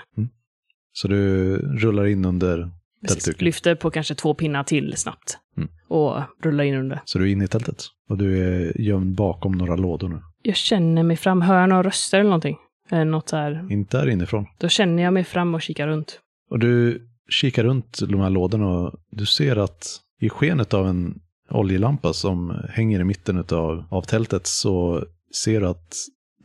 [0.93, 2.71] Så du rullar in under
[3.07, 5.38] precis, lyfter på kanske två pinnar till snabbt.
[5.57, 5.69] Mm.
[5.88, 7.02] Och rullar in under.
[7.06, 7.84] Så du är inne i tältet.
[8.10, 10.21] Och du är gömd bakom några lådor nu.
[10.41, 11.41] Jag känner mig fram.
[11.41, 12.58] Hör jag några röster eller någonting?
[12.89, 13.67] Eller något så här.
[13.69, 14.45] Inte här inifrån.
[14.58, 16.19] Då känner jag mig fram och kikar runt.
[16.50, 21.19] Och du kikar runt de här lådorna och du ser att i skenet av en
[21.50, 25.04] oljelampa som hänger i mitten av, av tältet så
[25.43, 25.93] ser du att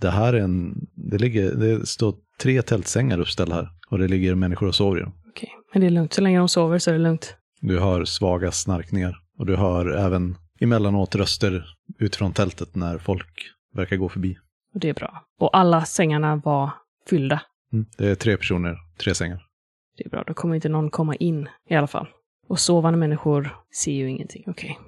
[0.01, 3.69] det här är en, det ligger, det står tre tältsängar uppställda här.
[3.91, 5.13] Och det ligger människor och sover i dem.
[5.29, 6.13] Okej, men det är lugnt.
[6.13, 7.37] Så länge de sover så är det lugnt.
[7.61, 11.65] Du hör svaga snarkningar och du hör även emellanåt röster
[11.99, 13.29] utifrån tältet när folk
[13.75, 14.37] verkar gå förbi.
[14.75, 15.25] Och det är bra.
[15.41, 16.71] Och alla sängarna var
[17.09, 17.43] fyllda.
[17.73, 17.87] Mm.
[17.99, 19.43] Det är tre personer, tre sängar.
[19.97, 22.07] Det är bra, då kommer inte någon komma in i alla fall.
[22.49, 24.45] Och sovande människor ser ju ingenting.
[24.47, 24.79] Okej.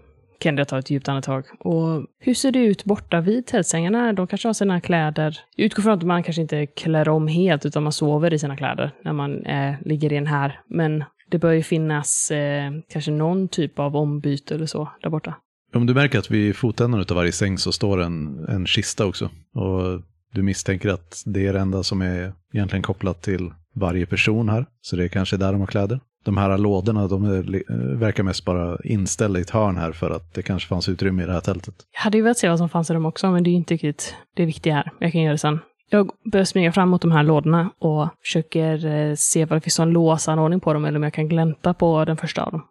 [0.40, 1.44] Kendra tar ett djupt andetag.
[1.60, 4.12] Och hur ser det ut borta vid tältsängarna?
[4.12, 5.38] De kanske har sina kläder.
[5.56, 8.56] Jag utgår från att man kanske inte klär om helt, utan man sover i sina
[8.56, 10.60] kläder när man eh, ligger i den här.
[10.68, 11.04] Men
[11.34, 15.34] det bör ju finnas eh, kanske någon typ av ombyte eller så där borta.
[15.74, 19.30] Om du märker att vid fotänden av varje säng så står en, en kista också.
[19.54, 24.48] Och du misstänker att det är det enda som är egentligen kopplat till varje person
[24.48, 24.66] här.
[24.80, 26.00] Så det är kanske där de har kläder.
[26.24, 30.34] De här lådorna, de är, verkar mest bara inställda i ett hörn här för att
[30.34, 31.74] det kanske fanns utrymme i det här tältet.
[31.92, 33.58] Jag hade ju velat se vad som fanns i dem också, men det är ju
[33.58, 34.92] inte riktigt det viktiga här.
[35.00, 35.58] Jag kan göra det sen.
[35.90, 39.78] Jag börjar smyga fram mot de här lådorna och försöker eh, se vad det finns
[39.78, 42.62] en låsanordning på dem eller om jag kan glänta på den första av dem.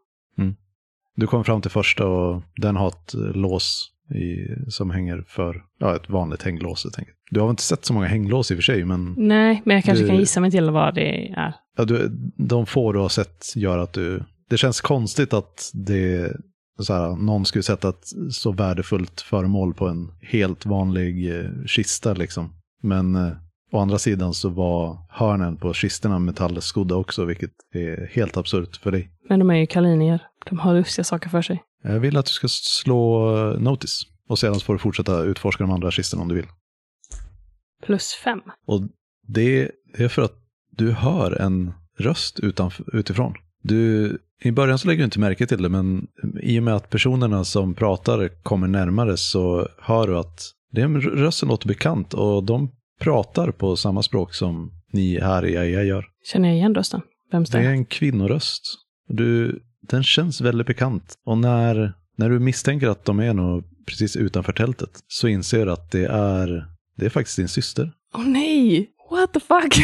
[1.15, 5.63] Du kommer fram till första och den har ett eh, lås i, som hänger för
[5.80, 6.84] ja, ett vanligt hänglås.
[6.86, 7.17] helt enkelt.
[7.30, 9.76] Du har väl inte sett så många hänglås i och för sig, men Nej, men
[9.76, 11.54] jag kanske Du- kan gissa mig till vad det är.
[11.78, 14.23] ja, du, de få du har sett gör att du...
[14.49, 16.34] Det känns konstigt att det,
[16.80, 22.13] så här, någon skulle sätta ett så värdefullt föremål på en helt vanlig eh, kista.
[22.13, 22.49] Liksom.
[22.84, 23.32] Men eh,
[23.72, 28.91] å andra sidan så var hörnen på kistorna metallskodda också, vilket är helt absurt för
[28.91, 29.12] dig.
[29.30, 30.28] Men de är ju kalinier.
[30.50, 31.63] De har lustiga saker för sig.
[31.84, 34.02] Jag vill att du ska slå eh, Notice.
[34.30, 36.48] Och sedan får du fortsätta utforska de andra kistorna om du vill.
[37.86, 38.41] Plus fem.
[38.65, 38.82] Och
[39.28, 40.34] det är för att
[40.72, 43.34] du hör en röst utanf- utifrån.
[43.62, 46.08] Du, I början så lägger du inte märke till det, men
[46.41, 50.41] i och med att personerna som pratar kommer närmare så hör du att
[50.73, 55.19] det är en röst som låter bekant och de pratar på samma språk som ni
[55.19, 56.05] här i AIA gör.
[56.23, 57.01] Känner jag igen rösten?
[57.31, 58.62] Vems det Det är en kvinnoröst.
[59.07, 61.13] Du, den känns väldigt bekant.
[61.25, 65.71] Och när, när du misstänker att de är nog precis utanför tältet så inser du
[65.71, 66.65] att det är,
[66.97, 67.91] det är faktiskt din syster.
[68.15, 68.89] Åh nej!
[69.12, 69.77] What the fuck?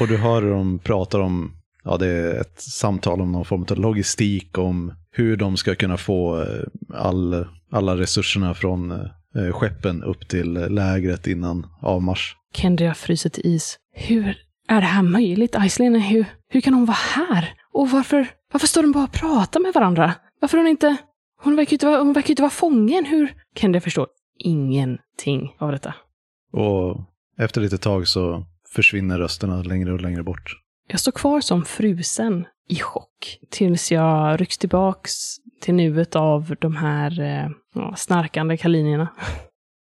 [0.00, 1.52] Och du hör hur de pratar om,
[1.84, 5.96] ja det är ett samtal om någon form av logistik, om hur de ska kunna
[5.96, 12.34] få eh, all, alla resurserna från eh, skeppen upp till lägret innan avmarsch.
[12.54, 13.78] Kendria fryser till is.
[13.92, 14.36] Hur
[14.68, 15.56] är det här möjligt?
[15.56, 17.54] Aislinn, hur, hur kan hon vara här?
[17.72, 20.14] Och varför, varför står de bara och pratar med varandra?
[20.40, 20.96] Varför hon inte...
[21.42, 23.04] Hon verkar ju inte vara, hon verkar inte vara fången.
[23.04, 23.34] Hur?
[23.56, 24.06] Kendria förstår
[24.38, 25.94] ingenting av detta.
[26.52, 27.00] Och
[27.38, 30.56] efter lite tag så försvinner rösterna längre och längre bort.
[30.88, 35.12] Jag står kvar som frusen i chock tills jag rycks tillbaks
[35.60, 37.50] till nuet av de här eh,
[37.96, 39.08] snarkande kalinierna.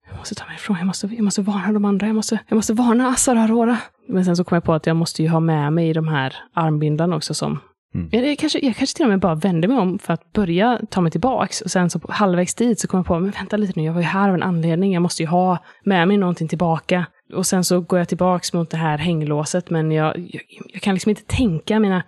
[0.09, 2.55] Jag måste ta mig ifrån, jag måste, jag måste varna de andra, jag måste, jag
[2.55, 3.77] måste varna Assar och Aurora.
[4.07, 6.35] Men sen så kom jag på att jag måste ju ha med mig de här
[6.53, 7.59] armbindlarna också som
[7.95, 8.09] Mm.
[8.11, 11.01] jag, kanske, jag kanske till och med bara vände mig om för att börja ta
[11.01, 11.61] mig tillbaks.
[11.61, 14.01] Och sen så halvvägs dit så kom jag på, men vänta lite nu, jag var
[14.01, 17.05] ju här av en anledning, jag måste ju ha med mig någonting tillbaka.
[17.33, 20.41] Och sen så går jag tillbaks mot det här hänglåset, men jag, jag,
[20.73, 22.03] jag kan liksom inte tänka, mina,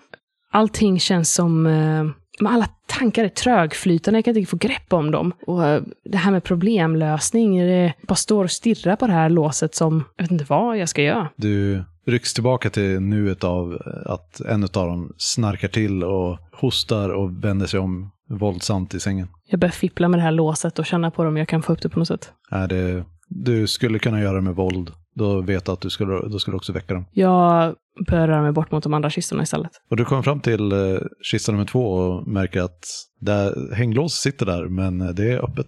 [0.52, 2.06] allting känns som, eh,
[2.40, 5.34] men alla tankar är trögflytande, jag kan inte få grepp om dem.
[5.48, 9.76] Och eh, det här med problemlösning, det bara står och stirrar på det här låset
[9.76, 11.30] som, jag vet inte vad jag ska göra.
[11.36, 17.44] Du rycks tillbaka till nuet av att en av dem snarkar till och hostar och
[17.44, 19.28] vänder sig om våldsamt i sängen.
[19.46, 21.74] Jag börjar fippla med det här låset och känna på det om jag kan få
[21.74, 22.32] upp det på något sätt.
[22.52, 24.92] Är det, du skulle kunna göra det med våld.
[25.20, 27.06] Då vet du att du skulle, då skulle du också väcka dem.
[27.12, 27.76] Jag
[28.08, 29.72] börjar röra mig bort mot de andra kistorna istället.
[29.90, 32.86] Och du kommer fram till eh, kista nummer två och märker att
[33.20, 35.68] där, hänglås sitter där, men det är öppet.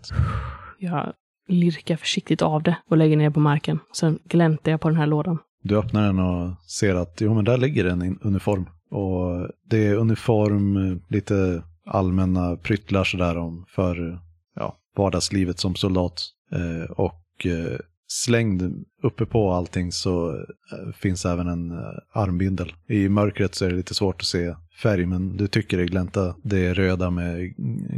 [0.79, 1.13] Jag
[1.47, 3.79] lirkar försiktigt av det och lägger ner på marken.
[3.93, 5.37] Sen gläntar jag på den här lådan.
[5.63, 8.65] Du öppnar den och ser att jo, men där ligger en uniform.
[8.91, 14.19] Och det är uniform, eh, lite allmänna pryttlar sådär om för
[14.55, 16.21] ja, vardagslivet som soldat.
[16.51, 17.79] Eh, och eh,
[18.12, 21.78] slängd uppe på allting så eh, finns även en eh,
[22.13, 22.74] armbindel.
[22.88, 26.36] I mörkret så är det lite svårt att se färg, men du tycker det glänta
[26.43, 27.54] det röda med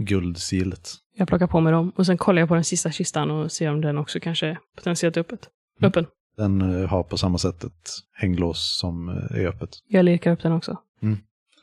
[0.07, 0.89] guldsilet.
[1.15, 3.71] Jag plockar på mig dem och sen kollar jag på den sista kistan och ser
[3.71, 5.47] om den också kanske är potentiellt öppet.
[5.79, 5.87] Mm.
[5.87, 6.05] öppen.
[6.37, 9.69] Den eh, har på samma sätt ett hänglås som är öppet.
[9.87, 10.77] Jag lirkar upp den också.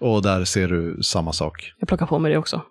[0.00, 1.72] Och där ser du samma sak.
[1.78, 2.62] Jag plockar på mig det också.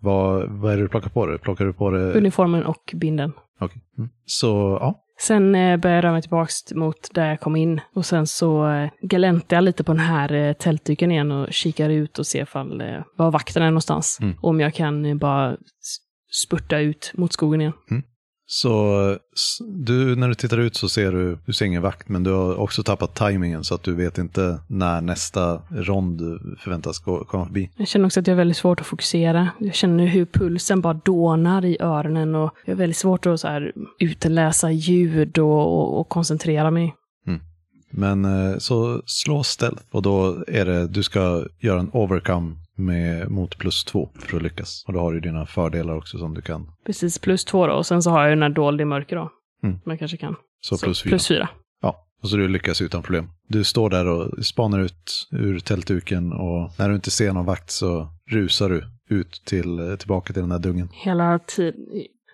[0.00, 1.38] Vad, vad är det du plockar på dig?
[1.38, 2.12] Plockar du på det?
[2.12, 3.32] Uniformen och binden.
[3.60, 3.82] Okej.
[3.98, 4.10] Mm.
[4.24, 7.80] Så ja, Sen eh, börjar jag röra mig tillbaks mot där jag kom in.
[7.94, 11.90] Och sen så eh, gläntar jag lite på den här eh, tältduken igen och kikar
[11.90, 14.18] ut och ser fall, eh, var vakten är någonstans.
[14.20, 14.36] Mm.
[14.40, 15.56] Om jag kan bara
[16.32, 17.72] spurta ut mot skogen igen.
[18.52, 19.16] Så
[19.86, 22.60] du, när du tittar ut så ser du, du ser ingen vakt, men du har
[22.60, 26.20] också tappat tajmingen så att du vet inte när nästa rond
[26.58, 27.70] förväntas gå- komma förbi.
[27.76, 29.48] Jag känner också att jag har väldigt svårt att fokusera.
[29.58, 33.48] Jag känner hur pulsen bara dånar i öronen och jag har väldigt svårt att så
[33.48, 36.94] här utläsa ljud och, och, och koncentrera mig.
[37.92, 43.30] Men eh, så slå stealth och då är det, du ska göra en overcome med,
[43.30, 44.84] mot plus två för att lyckas.
[44.86, 46.66] Och då har du dina fördelar också som du kan.
[46.86, 47.72] Precis, plus två då.
[47.72, 49.30] Och sen så har jag ju den här dold i mörker då.
[49.62, 49.78] Mm.
[49.84, 50.36] Jag kanske kan.
[50.60, 51.10] Så, plus fyra.
[51.10, 51.48] Plus fyra.
[51.82, 53.30] Ja, och så du lyckas utan problem.
[53.48, 57.70] Du står där och spanar ut ur tältduken och när du inte ser någon vakt
[57.70, 60.88] så rusar du ut till, tillbaka till den här dungen.
[60.92, 61.74] Hela tiden.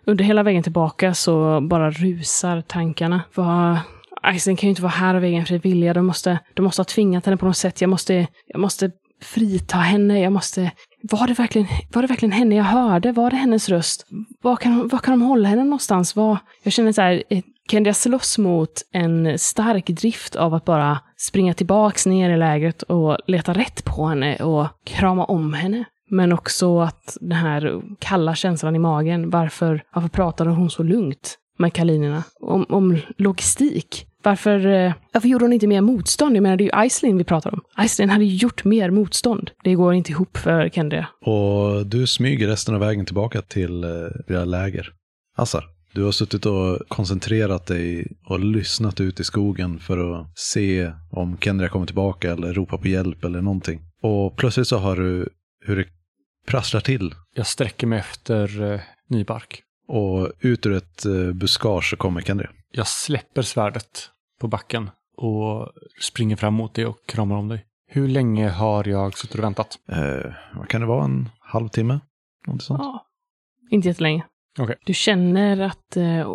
[0.07, 3.23] Under hela vägen tillbaka så bara rusar tankarna.
[3.35, 3.79] Vad...
[4.23, 5.95] Aysen kan ju inte vara här av egen fri vilja.
[5.95, 7.81] De måste, de måste ha tvingat henne på något sätt.
[7.81, 10.21] Jag måste, jag måste frita henne.
[10.21, 10.73] Jag måste...
[11.03, 13.13] Var det, verkligen, var det verkligen henne jag hörde?
[13.13, 14.07] Var det hennes röst?
[14.43, 16.17] Var kan, var kan de hålla henne någonstans?
[16.17, 20.65] Var, jag känner så här, eh, kan jag slåss mot en stark drift av att
[20.65, 25.85] bara springa tillbaks ner i lägret och leta rätt på henne och krama om henne?
[26.11, 29.31] Men också att den här kalla känslan i magen.
[29.31, 32.23] Varför, varför pratade hon så lugnt med kalinerna?
[32.41, 34.07] Om, om logistik.
[34.23, 36.37] Varför, eh, varför gjorde hon inte mer motstånd?
[36.37, 37.61] Jag menar, det är ju Aislinn vi pratar om.
[37.75, 39.51] Aislinn hade ju gjort mer motstånd.
[39.65, 41.07] Det går inte ihop för Kendria.
[41.21, 43.91] Och du smyger resten av vägen tillbaka till eh,
[44.29, 44.93] era läger.
[45.37, 50.93] Assar, du har suttit och koncentrerat dig och lyssnat ut i skogen för att se
[51.11, 53.81] om Kendra kommer tillbaka eller ropa på hjälp eller någonting.
[54.03, 55.29] Och plötsligt så har du
[55.65, 55.85] hur det
[56.47, 59.63] prasslar till Jag sträcker mig efter eh, Nybark.
[59.89, 62.49] och ut ur ett eh, buskage så kommer Kendra.
[62.77, 64.11] Jag släpper svärdet
[64.41, 65.69] på backen och
[66.03, 67.65] springer fram mot dig och kramar om dig.
[67.89, 69.79] Hur länge har jag suttit och väntat?
[69.89, 72.01] Eh, vad kan det vara, en halvtimme?
[72.47, 72.81] Något sånt.
[72.83, 73.07] Ja.
[73.71, 74.25] Inte jättelänge.
[74.59, 74.77] Okej.
[74.87, 76.35] Du känner att eh,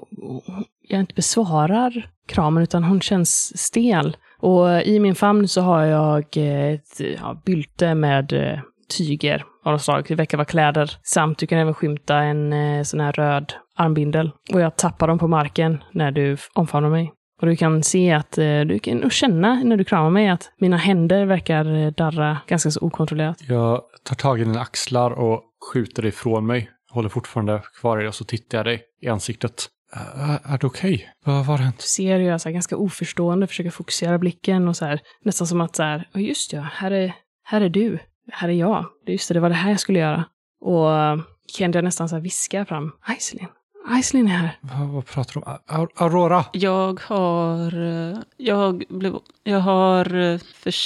[0.82, 4.18] jag inte besvarar kramen, utan hon känns stel.
[4.40, 8.60] Och i min famn så har jag ett ja, bylte med eh,
[8.98, 10.06] tyger av något slag.
[10.08, 10.98] Det verkar vara kläder.
[11.04, 14.32] Samt du kan även skymta en eh, sån här röd armbindel.
[14.54, 17.14] Och jag tappar dem på marken när du omfamnar mig.
[17.42, 20.78] Och du kan se att eh, du kan känna när du kramar mig att mina
[20.78, 23.38] händer verkar eh, darra ganska så okontrollerat.
[23.48, 26.70] Jag tar tag i dina axlar och skjuter dig ifrån mig.
[26.92, 29.68] Håller fortfarande kvar i dig och så tittar jag dig i ansiktet.
[29.94, 31.10] Är, är det okej?
[31.26, 31.78] Vad vad har hänt?
[31.78, 35.48] Du ser hur jag så här ganska oförstående försöker fokusera blicken och så här, nästan
[35.48, 37.14] som att så här, "Ja, just ja, här är,
[37.44, 38.00] här är du,
[38.32, 38.86] här är jag.
[39.08, 40.26] Just det, det var det här jag skulle göra.
[40.62, 41.18] Och eh,
[41.58, 43.48] Kendra nästan så här viskar fram, Aislinn,
[43.88, 44.58] Aislinn är här.
[44.62, 45.58] Vad, vad pratar du om?
[45.68, 46.46] A- Aurora!
[46.54, 50.40] Jag har, eh, jag blev, jag har eh,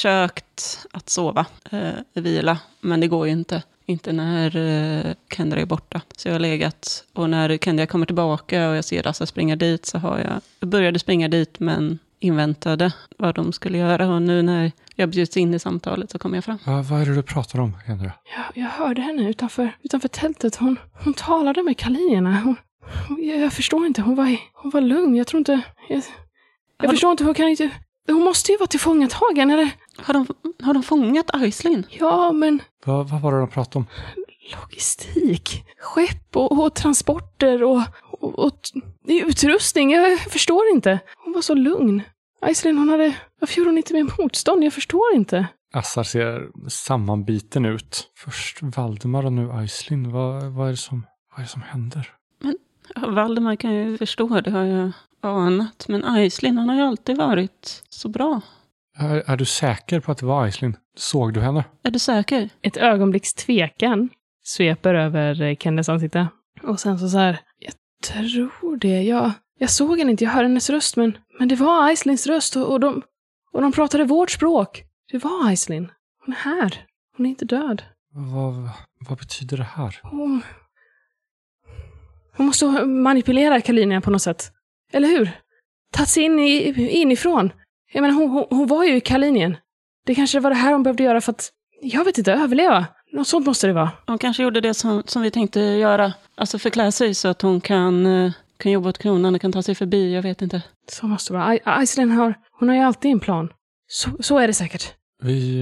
[0.06, 3.64] försökt att sova, eh, vila, men det går ju inte.
[3.88, 6.02] Inte när eh, Kendra är borta.
[6.18, 9.86] Så jag har legat, och när Kendra kommer tillbaka och jag ser Assa springa dit
[9.86, 14.08] så har jag, jag började springa dit men inväntade vad de skulle göra.
[14.14, 16.58] Och nu när jag bjuds in i samtalet så kommer jag fram.
[16.66, 18.12] Vad, vad är det du pratar om, Kendra?
[18.38, 20.56] Jag, jag hörde henne utanför, utanför tältet.
[20.56, 22.40] Hon, hon talade med kalinierna.
[22.44, 22.56] Hon,
[23.18, 25.16] jag, jag förstår inte, hon var, hon var lugn.
[25.16, 25.62] Jag tror inte...
[25.90, 26.04] Jag,
[26.82, 27.70] jag förstår inte, hon kan inte...
[28.08, 29.70] Hon måste ju vara tillfångatagen, eller?
[29.98, 30.28] Har de,
[30.64, 31.86] har de fångat Aislinn?
[31.90, 32.62] Ja, men...
[32.86, 33.86] Vad, vad var det de pratade om?
[34.52, 38.60] logistik, skepp och, och transporter och, och, och
[39.08, 39.92] utrustning.
[39.92, 41.00] Jag förstår inte.
[41.24, 42.02] Hon var så lugn.
[42.42, 43.16] Aislinn, hon hade...
[43.40, 44.64] Varför gjorde hon inte mer motstånd?
[44.64, 45.48] Jag förstår inte.
[45.74, 48.08] Assar ser sammanbiten ut.
[48.18, 50.12] Först Valdemar och nu Aislinn.
[50.12, 52.12] Vad, vad, är det som, vad är det som händer?
[52.96, 55.86] Ja, Valdemar kan ju förstå, det har jag anat.
[55.88, 58.42] Men Aislinn, hon har ju alltid varit så bra.
[58.98, 60.78] Är, är du säker på att det var Aislinn?
[60.98, 61.64] Såg du henne?
[61.84, 62.50] Är du säker?
[62.62, 64.10] Ett ögonblicks tvekan
[64.44, 66.28] sveper över eh, Kenneths ansikte.
[66.64, 69.02] Och sen så så här, jag tror det.
[69.02, 72.56] Jag, jag såg henne inte, jag hörde hennes röst, men, men det var Aislinns röst
[72.56, 73.02] och, och, de,
[73.52, 74.84] och de pratade vårt språk.
[75.12, 75.92] Det var Aislinn.
[76.26, 76.86] Hon är här.
[77.18, 77.84] Hon är inte död.
[78.12, 78.70] Vad,
[79.10, 80.00] vad betyder det här?
[80.04, 80.42] Hon...
[82.38, 84.52] Hon måste ha manipulerat Kalinia på något sätt.
[84.94, 85.32] Eller hur?
[85.94, 87.52] Tagit sig in i, inifrån.
[87.94, 89.58] Jag menar, hon, hon, hon var ju i Kalinien.
[90.06, 91.50] Det kanske var det här hon behövde göra för att,
[91.82, 92.86] jag vet inte, överleva.
[93.14, 93.92] Något sånt måste det vara.
[94.08, 96.14] Hon kanske gjorde det som, som vi tänkte göra.
[96.38, 99.62] Alltså förklä sig så att hon kan, eh, kan jobba åt kronan och kan ta
[99.64, 100.14] sig förbi.
[100.16, 100.62] Jag vet inte.
[100.92, 101.48] Så måste det vara.
[101.48, 103.50] Ai- Aislinn har, hon har ju alltid en plan.
[103.88, 104.94] Så, så är det säkert.
[105.24, 105.62] Vi...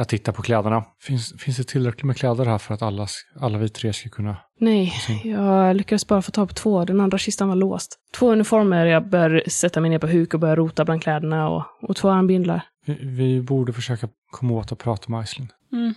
[0.00, 0.84] Jag tittar på kläderna.
[1.00, 3.06] Finns, finns det tillräckligt med kläder här för att alla,
[3.40, 4.36] alla vi tre ska kunna...
[4.58, 4.92] Nej,
[5.24, 6.84] jag lyckades bara få tag på två.
[6.84, 7.98] Den andra kistan var låst.
[8.14, 11.64] Två uniformer, jag bör sätta mig ner på huk och börja rota bland kläderna och,
[11.82, 12.62] och två armbindlar.
[12.86, 15.48] Vi, vi borde försöka komma åt och prata med Aislinn.
[15.72, 15.94] Mm.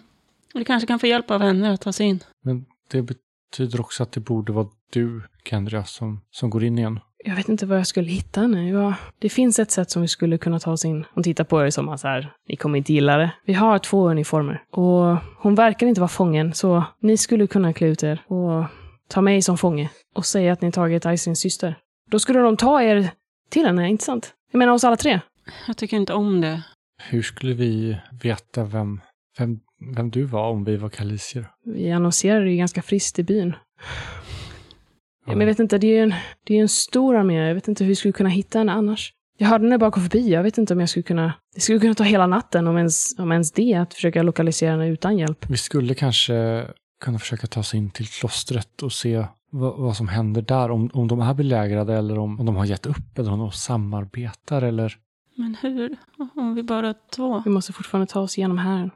[0.54, 2.20] Vi kanske kan få hjälp av henne att ta sig in.
[2.44, 7.00] Men det betyder också att det borde vara du, Kendria, som, som går in igen.
[7.26, 8.70] Jag vet inte var jag skulle hitta henne.
[8.70, 11.06] Ja, det finns ett sätt som vi skulle kunna ta oss in.
[11.14, 13.32] Hon tittar på er som att så här, ni kommer inte gilla det.
[13.46, 17.88] Vi har två uniformer och hon verkar inte vara fången, så ni skulle kunna klä
[17.88, 18.66] ut er och
[19.08, 21.76] ta mig som fånge och säga att ni tagit Icelins syster.
[22.12, 23.10] Då skulle de ta er
[23.50, 24.34] till henne, inte sant?
[24.52, 25.20] Jag menar oss alla tre.
[25.68, 26.64] Jag tycker inte om det.
[27.04, 29.02] Hur skulle vi veta vem,
[29.38, 29.60] vem,
[29.96, 31.48] vem du var om vi var kalisier?
[31.66, 33.56] Vi annonserade ju ganska friskt i byn.
[35.26, 35.32] Ja.
[35.32, 37.48] Men jag vet inte, det är ju en, det är en stor armé.
[37.48, 39.14] Jag vet inte hur vi skulle kunna hitta henne annars.
[39.38, 40.30] Jag hörde henne bara gå förbi.
[40.30, 41.34] Jag vet inte om jag skulle kunna...
[41.56, 44.88] Det skulle kunna ta hela natten, om ens, om ens det, att försöka lokalisera henne
[44.88, 45.46] utan hjälp.
[45.50, 46.68] Vi skulle kanske
[47.04, 50.72] kunna försöka ta oss in till klostret och se vad, vad som händer där.
[50.72, 53.52] Om, om de är belägrade eller om, om de har gett upp eller om de
[53.52, 54.98] samarbetar eller...
[55.36, 55.98] Men hur?
[56.36, 57.42] Om vi bara är två?
[57.46, 58.92] Vi måste fortfarande ta oss igenom här.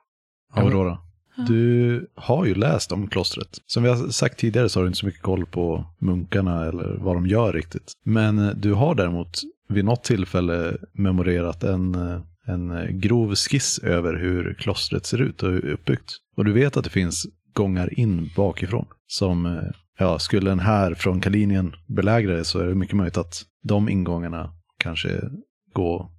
[0.53, 0.97] Aurora,
[1.47, 3.61] du har ju läst om klostret.
[3.65, 6.97] Som vi har sagt tidigare så har du inte så mycket koll på munkarna eller
[6.99, 7.91] vad de gör riktigt.
[8.05, 13.79] Men eh, du har däremot vid något tillfälle memorerat en, eh, en eh, grov skiss
[13.79, 16.11] över hur klostret ser ut och hur det är uppbyggt.
[16.37, 18.85] Och du vet att det finns gångar in bakifrån.
[19.07, 19.61] Som,
[19.99, 23.89] ja, skulle en här från Kalinien belägra det så är det mycket möjligt att de
[23.89, 25.21] ingångarna kanske
[25.73, 26.09] går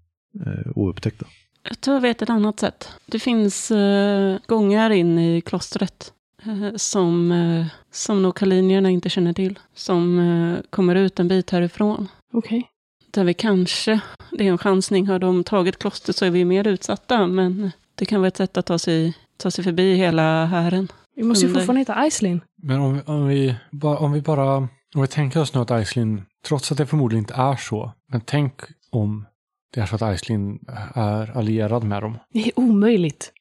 [0.46, 1.26] eh, oupptäckta.
[1.68, 2.88] Jag tror jag vet ett annat sätt.
[3.06, 9.32] Det finns eh, gångar in i klostret eh, som, eh, som nog kalinierna inte känner
[9.32, 9.58] till.
[9.74, 12.08] Som eh, kommer ut en bit härifrån.
[12.32, 12.58] Okej.
[12.58, 12.68] Okay.
[13.10, 14.00] Där vi kanske,
[14.30, 17.26] det är en chansning, har de tagit klostret så är vi mer utsatta.
[17.26, 20.88] Men det kan vara ett sätt att ta sig, ta sig förbi hela hären.
[21.16, 22.40] Vi måste ju fortfarande hitta Icelin.
[22.62, 23.56] Men om vi, om, vi,
[23.98, 24.56] om vi bara,
[24.94, 28.20] om vi tänker oss nu att Icelin, trots att det förmodligen inte är så, men
[28.20, 28.52] tänk
[28.90, 29.26] om
[29.74, 30.58] det är så att Icelin
[30.94, 32.18] är allierad med dem.
[32.32, 33.32] Det är omöjligt.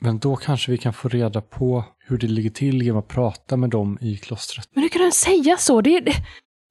[0.00, 3.56] Men då kanske vi kan få reda på hur det ligger till genom att prata
[3.56, 4.68] med dem i klostret.
[4.74, 5.80] Men hur kan du säga så?
[5.80, 6.14] Det är, det,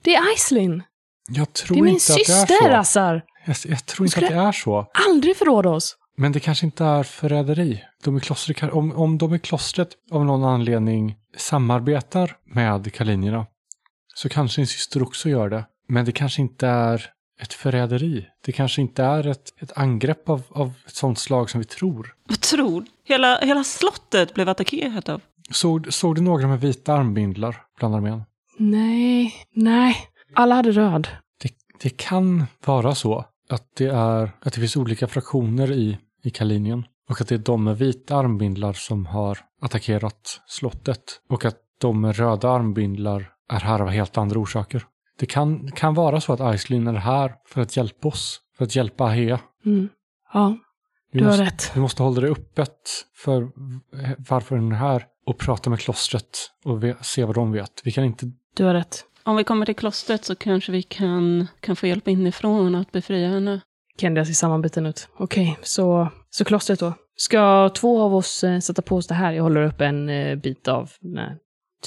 [0.03, 0.83] det är Icelin.
[1.29, 2.77] Jag tror det är min inte syster, att det är så.
[2.77, 3.23] Assar.
[3.45, 4.87] Jag, jag tror inte att det är så.
[5.07, 5.97] Aldrig förråda oss.
[6.17, 7.83] Men det kanske inte är förräderi.
[8.03, 13.45] De i klostret, om, om de i klostret av någon anledning samarbetar med kalinierna
[14.15, 15.65] så kanske din syster också gör det.
[15.87, 17.05] Men det kanske inte är
[17.41, 18.27] ett förräderi.
[18.45, 22.13] Det kanske inte är ett, ett angrepp av, av ett sånt slag som vi tror.
[22.27, 22.85] Vad tror?
[23.03, 25.21] Hela, hela slottet blev attackerat av.
[25.51, 28.23] Såg, såg du några med vita armbindlar bland armén?
[28.57, 29.97] Nej, nej.
[30.33, 31.07] Alla hade röd.
[31.41, 36.29] Det, det kan vara så att det, är, att det finns olika fraktioner i, i
[36.29, 36.85] Kalinien.
[37.09, 41.03] Och att det är de med vita armbindlar som har attackerat slottet.
[41.29, 44.85] Och att de med röda armbindlar är här av helt andra orsaker.
[45.21, 48.75] Det kan, kan vara så att Icelin är här för att hjälpa oss, för att
[48.75, 49.39] hjälpa Ahea.
[49.65, 49.89] Mm.
[50.33, 50.57] Ja,
[51.11, 51.71] Vi du har måste, rätt.
[51.75, 52.77] Vi måste hålla det öppet
[53.15, 53.49] för
[54.29, 57.81] varför den är här och prata med klostret och se vad de vet.
[57.83, 58.31] Vi kan inte...
[58.55, 59.05] Du har rätt.
[59.23, 63.29] Om vi kommer till klostret så kanske vi kan, kan få hjälp inifrån att befria
[63.29, 63.61] henne.
[63.97, 65.09] Kendra ser sammanbiten ut.
[65.17, 66.93] Okej, så, så klostret då.
[67.15, 69.33] Ska två av oss eh, sätta på oss det här?
[69.33, 71.37] Jag håller upp en eh, bit av den här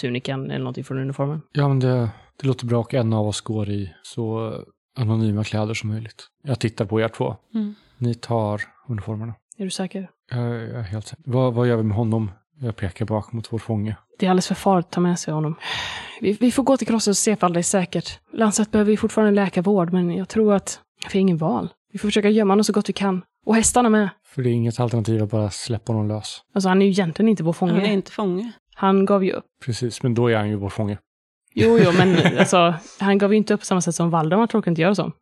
[0.01, 1.41] tunikan eller någonting från uniformen.
[1.53, 2.11] Ja, men det,
[2.45, 4.53] det låter bra och en av oss går i så
[4.97, 6.27] anonyma kläder som möjligt.
[6.43, 7.37] Jag tittar på er två.
[7.55, 7.75] Mm.
[7.99, 9.35] Ni tar uniformerna.
[9.59, 10.11] Är du säker?
[10.31, 11.23] Jag, jag är helt säker.
[11.27, 12.31] Vad, vad gör vi med honom?
[12.61, 13.97] Jag pekar bak mot vår fånge.
[14.19, 15.55] Det är alldeles för farligt att ta med sig honom.
[16.21, 18.21] Vi, vi får gå till klostret och se ifall det är säkert.
[18.33, 20.81] Lansett behöver vi fortfarande läkarvård, men jag tror att
[21.13, 21.69] vi har ingen val.
[21.93, 23.23] Vi får försöka gömma honom så gott vi kan.
[23.47, 24.09] Och hästarna med.
[24.27, 26.43] För det är inget alternativ att bara släppa honom lös.
[26.55, 27.73] Alltså han är ju egentligen inte vår fånge.
[27.73, 28.53] Han är inte fånge.
[28.75, 29.45] Han gav ju upp.
[29.65, 30.99] Precis, men då är han ju vår fånge.
[31.55, 34.71] Jo, jo, men alltså, han gav ju inte upp på samma sätt som Valdemar tolkar
[34.71, 35.03] inte göra så.
[35.03, 35.13] Eller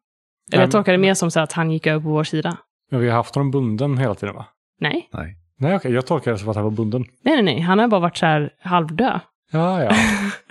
[0.53, 2.57] Nej, jag tolkar det mer som så att han gick över på vår sida.
[2.91, 4.45] Men vi har haft honom bunden hela tiden va?
[4.81, 5.37] Nej, Nej.
[5.59, 7.05] Nej okej, jag tolkar det som att han var bunden.
[7.25, 7.61] nej, nej, nej.
[7.61, 9.21] Han har bara varit så här halvdöd.
[9.53, 9.91] Ja, ja.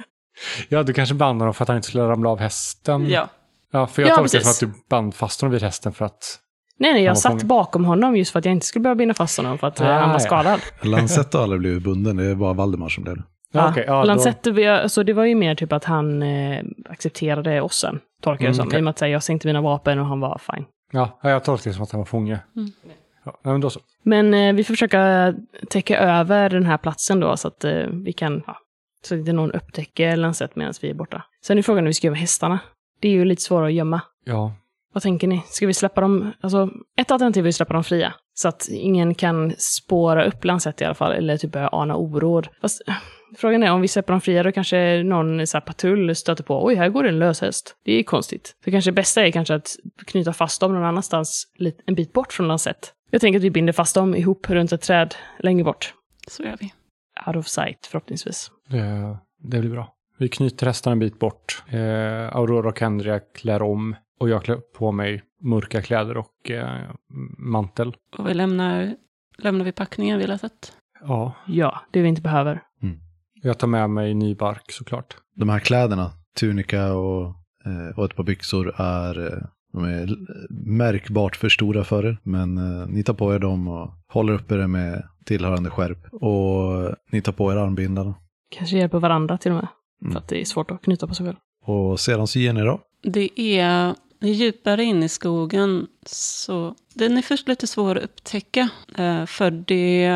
[0.70, 3.10] ja, du kanske band honom för att han inte skulle ramla av hästen.
[3.10, 3.28] Ja.
[3.72, 6.06] Ja, för jag Ja, tolkar det som att du band fast honom vid hästen för
[6.06, 6.40] att...
[6.78, 7.44] Nej, nej, jag satt fånge.
[7.44, 9.86] bakom honom just för att jag inte skulle behöva binda fast honom för att Ah,
[10.00, 10.20] han var ja.
[10.20, 10.60] skadad.
[10.82, 13.24] Lancet har aldrig blivit bunden, det är bara Valdemar som blev det.
[13.52, 14.18] Ja, okej, ja,
[14.52, 18.56] vi- alltså, det var ju mer typ att han eh, accepterade ossen, tolkar jag Mm,
[18.56, 18.68] som.
[18.68, 18.78] okej.
[18.78, 20.66] I och med att så här, jag sänkte mina vapen och han var fine.
[20.92, 22.40] Ja, ja, jag tolkar det som att han var fånge.
[22.56, 22.72] Mm.
[23.26, 23.80] Ja, men då så.
[24.04, 25.34] Men eh, vi får försöka
[25.70, 28.58] täcka över den här platsen då, så att eh, vi kan, ja,
[29.04, 31.24] så att inte någon upptäcker Lancet medan vi är borta.
[31.46, 32.60] Sen är frågan hur vi ska göra med hästarna.
[33.02, 34.02] Det är ju lite svårare att gömma.
[34.26, 34.54] Ja,
[34.94, 35.42] Vad tänker ni?
[35.46, 38.14] Ska vi släppa dem, alltså ett alternativ är att släppa dem fria.
[38.34, 42.48] Så att ingen kan spåra upp Lancet i alla fall, eller typ börja ana oråd.
[42.62, 42.82] Fast
[43.38, 46.66] frågan är om vi släpper dem fria, då kanske någon så här, patrull stöter på,
[46.66, 47.76] oj, här går det en lös häst.
[47.86, 48.56] Det är konstigt.
[48.64, 49.76] Så kanske det bästa är kanske att
[50.08, 51.48] knyta fast dem någon annanstans,
[51.86, 52.94] en bit bort från Lancet.
[53.12, 55.94] Jag tänker att vi binder fast dem ihop runt ett träd längre bort.
[56.28, 56.74] Så gör vi.
[57.28, 58.52] Out of sight, förhoppningsvis.
[58.70, 59.94] det, det blir bra.
[60.18, 61.64] Vi knyter hästarna en bit bort.
[61.68, 66.90] Eh, Aurora och Kendria klär om och jag klär på mig mörka kläder och eh,
[67.38, 67.96] mantel.
[68.18, 68.96] Och vi lämnar,
[69.38, 70.74] lämnar vi packningen vi har sett.
[71.02, 72.62] Ja, Ja, det vi inte behöver.
[73.42, 75.18] Jag tar med mig ny bark såklart.
[75.36, 77.26] De här kläderna, tunika och,
[77.66, 80.16] eh, och ett par byxor, är, eh, de är
[80.50, 82.18] märkbart för stora för er.
[82.24, 86.14] Men eh, ni tar på er dem och håller uppe det med tillhörande skärp.
[86.14, 88.16] Och ni tar på er armbindarna.
[88.50, 89.68] Kanske hjälper varandra till och med.
[90.02, 90.14] Mm.
[90.14, 91.38] För att det är svårt att knyta på sig själv.
[91.66, 92.82] Och sedan så ger ni då.
[93.04, 98.70] Det är djupare in i skogen, så den är först lite svår att upptäcka.
[99.28, 100.16] För det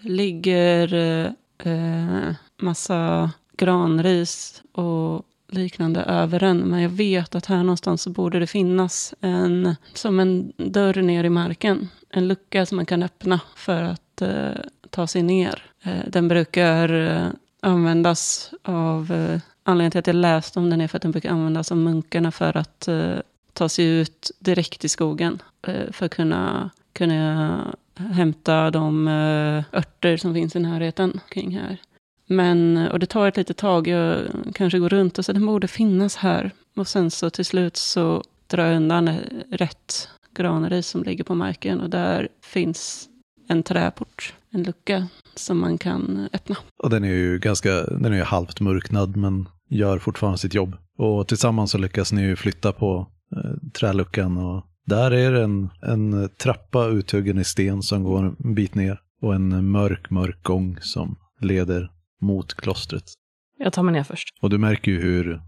[0.00, 6.58] ligger eh, massa granris och liknande över den.
[6.58, 11.24] Men jag vet att här någonstans så borde det finnas en, som en dörr ner
[11.24, 11.88] i marken.
[12.10, 14.50] En lucka som man kan öppna för att eh,
[14.90, 15.62] ta sig ner.
[15.82, 17.28] Eh, den brukar eh,
[17.60, 21.30] användas av eh, Anledningen till att jag läste om den är för att den brukar
[21.30, 23.16] användas av munkarna för att eh,
[23.52, 25.42] ta sig ut direkt i skogen.
[25.62, 31.78] Eh, för att kunna, kunna hämta de eh, örter som finns i närheten kring här.
[32.26, 35.68] Men, och det tar ett litet tag, jag kanske går runt och så den borde
[35.68, 36.50] finnas här.
[36.76, 39.10] Och sen så till slut så drar jag undan
[39.50, 43.08] rätt granris som ligger på marken och där finns
[43.48, 46.56] en träport, en lucka som man kan öppna.
[46.82, 50.76] Och den är ju ganska, den är ju halvt mörknad men gör fortfarande sitt jobb.
[50.98, 55.70] Och tillsammans så lyckas ni ju flytta på eh, träluckan och där är det en,
[55.82, 59.00] en trappa uthuggen i sten som går en bit ner.
[59.22, 63.04] Och en mörk, mörk gång som leder mot klostret.
[63.58, 64.28] Jag tar mig ner först.
[64.42, 65.40] Och du märker ju hur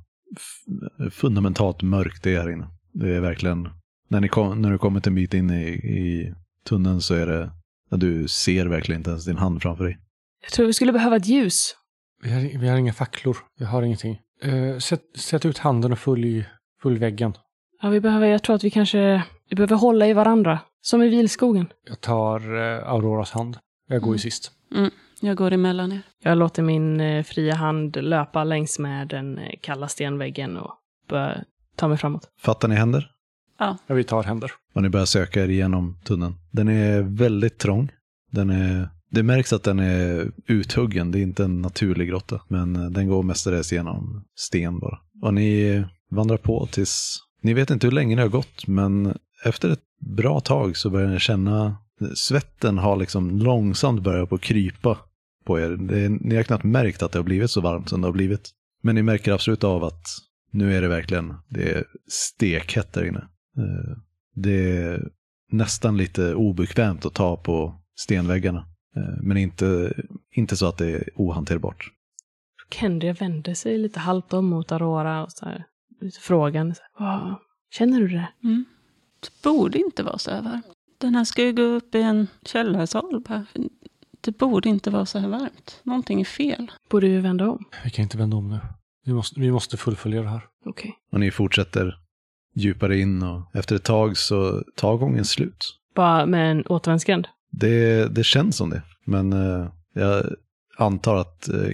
[1.11, 2.69] fundamentalt mörkt det är här inne.
[2.93, 3.69] Det är verkligen,
[4.09, 6.35] när, ni kom, när du kommit en bit in i, i
[6.65, 7.51] tunneln så är det,
[7.91, 9.99] ja, du ser verkligen inte ens din hand framför dig.
[10.43, 11.77] Jag tror vi skulle behöva ett ljus.
[12.23, 13.37] Vi har, vi har inga facklor.
[13.59, 14.19] Vi har ingenting.
[14.43, 16.49] Eh, sätt, sätt ut handen och följ,
[16.83, 17.33] följ väggen.
[17.83, 20.59] Ja, vi behöver, jag tror att vi kanske, vi behöver hålla i varandra.
[20.85, 21.67] Som i vilskogen.
[21.89, 23.57] Jag tar eh, Auroras hand.
[23.89, 24.19] Jag går ju Mm.
[24.19, 24.53] sist.
[25.21, 26.01] Jag går emellan er.
[26.23, 30.73] Jag låter min eh, fria hand löpa längs med den eh, kalla stenväggen och
[31.09, 31.45] börjar
[31.77, 32.29] ta mig framåt.
[32.41, 33.11] Fattar ni händer?
[33.59, 34.53] Ja, vi tar händer.
[34.75, 36.35] Och ni börjar söka er igenom tunneln.
[36.51, 37.93] Den är väldigt trång.
[38.31, 42.41] Den är, det märks att den är uthuggen, det är inte en naturlig grotta.
[42.49, 44.99] Men den går mestadels genom sten bara.
[45.23, 49.71] Och ni vandrar på tills, ni vet inte hur länge det har gått, men efter
[49.71, 51.77] ett bra tag så börjar ni känna,
[52.15, 54.99] svetten har liksom långsamt börjat på krypa
[55.45, 55.71] på er.
[55.71, 58.51] Det ni har knappt märkt att det har blivit så varmt som det har blivit.
[58.83, 60.07] Men ni märker absolut av att
[60.51, 63.29] nu är det verkligen, det är stekhett där inne.
[63.59, 63.97] Eh,
[64.35, 65.09] det är
[65.51, 68.67] nästan lite obekvämt att ta på stenväggarna.
[68.97, 69.93] Eh, men inte,
[70.35, 71.91] inte så att det är ohanterbart.
[72.71, 75.65] Kendria vänder sig lite halvt om mot Aurora och så här,
[76.03, 77.37] här, "Vad-
[77.71, 78.29] Känner du det?
[78.45, 78.65] Mm.
[79.21, 80.67] Det borde inte vara så här varmt.
[80.99, 83.47] Den här ska ju gå upp i en källarsal bara.
[84.21, 85.81] Det borde inte vara så här varmt.
[85.83, 86.71] Någonting är fel.
[86.91, 87.65] Borde vi vända om?
[87.85, 88.59] Vi kan inte vända om nu.
[89.05, 90.43] Vi måste, vi måste fullfölja det här.
[90.65, 90.95] Okej.
[91.13, 91.99] Och ni fortsätter
[92.55, 95.79] djupare in och efter ett tag så tar gången slut.
[95.95, 97.29] Bara med en återvändsgränd?
[97.51, 98.83] Det, det känns som det.
[99.05, 100.25] Men eh, jag
[100.79, 101.71] antar att eh,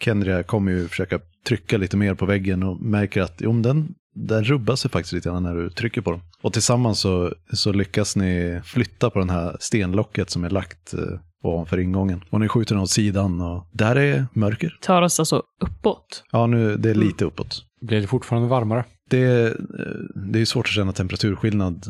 [0.00, 4.44] Kendria kommer ju försöka trycka lite mer på väggen och märker att jo, den, den
[4.44, 6.20] rubbar sig faktiskt lite grann när du trycker på den.
[6.42, 11.00] Och tillsammans så, så lyckas ni flytta på den här stenlocket som är lagt eh,
[11.42, 12.24] ovanför ingången.
[12.30, 14.78] Och ni skjuter den åt sidan och där är mörker.
[14.80, 16.24] Tar oss alltså uppåt?
[16.32, 17.62] Ja, nu det är lite uppåt.
[17.80, 18.84] Blir det fortfarande varmare?
[19.10, 21.86] Det, är, eh, det är svårt att känna temperaturskillnad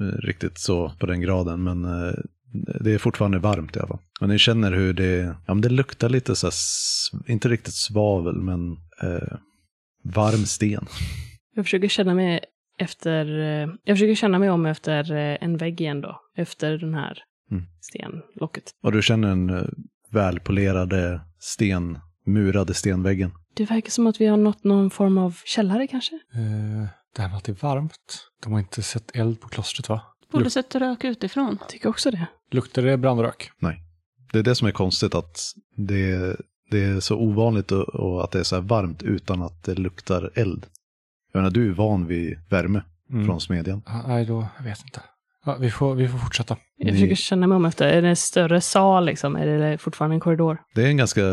[0.00, 1.86] eh, riktigt så på den graden, men
[2.80, 3.98] det är fortfarande varmt i alla fall.
[4.20, 6.54] Och ni känner hur det, ja men det luktar lite så här,
[7.30, 9.36] inte riktigt svavel, men eh,
[10.04, 10.86] varm sten.
[11.54, 12.40] Jag försöker känna mig
[12.78, 16.20] efter, eh, jag försöker känna mig om efter eh, en vägg igen då.
[16.36, 17.18] Efter den här
[17.50, 17.64] Mm.
[17.80, 18.64] stenlocket.
[18.82, 19.64] Och du känner den eh,
[20.10, 23.30] välpolerade sten, murade stenväggen.
[23.54, 26.14] Det verkar som att vi har nått någon form av källare kanske?
[26.14, 28.28] Eh, det här med att det är varmt.
[28.42, 30.00] De har inte sett eld på klostret va?
[30.32, 31.56] Borde sett rök utifrån.
[31.60, 32.26] Jag tycker också det.
[32.50, 33.50] Luktar det brandrök?
[34.32, 35.38] Det är det som är konstigt, att
[35.76, 36.36] det,
[36.74, 39.74] det är så ovanligt och, och att det är så här varmt utan att det
[39.74, 40.66] luktar eld.
[41.32, 43.26] Jag menar, du är van vid värme Mm.
[43.26, 43.82] från smedjan.
[44.06, 45.00] Nej, då, jag vet inte.
[45.46, 46.56] Ja, vi, får, vi får fortsätta.
[46.76, 49.36] Jag Ni- försöker känna mig om efter, är det en större sal liksom?
[49.36, 50.58] Är det fortfarande en korridor?
[50.74, 51.24] Det är en ganska,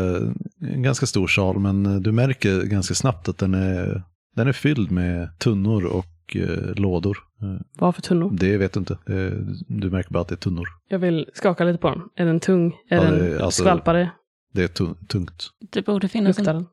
[0.60, 4.02] en ganska stor sal, men eh, du märker ganska snabbt att den är,
[4.36, 7.18] den är fylld med tunnor och eh, lådor.
[7.42, 8.30] Eh, Vad för tunnor?
[8.32, 8.98] det vet du inte.
[9.06, 9.30] Det,
[9.68, 10.66] du märker bara att det är tunnor.
[10.88, 12.08] Jag vill skaka lite på dem.
[12.16, 12.72] Är den tung?
[12.90, 14.10] Är Ja, den alltså- skvalpare?
[14.52, 15.50] Det är tu- tungt.
[15.70, 16.66] Det borde, finnas Luktar en,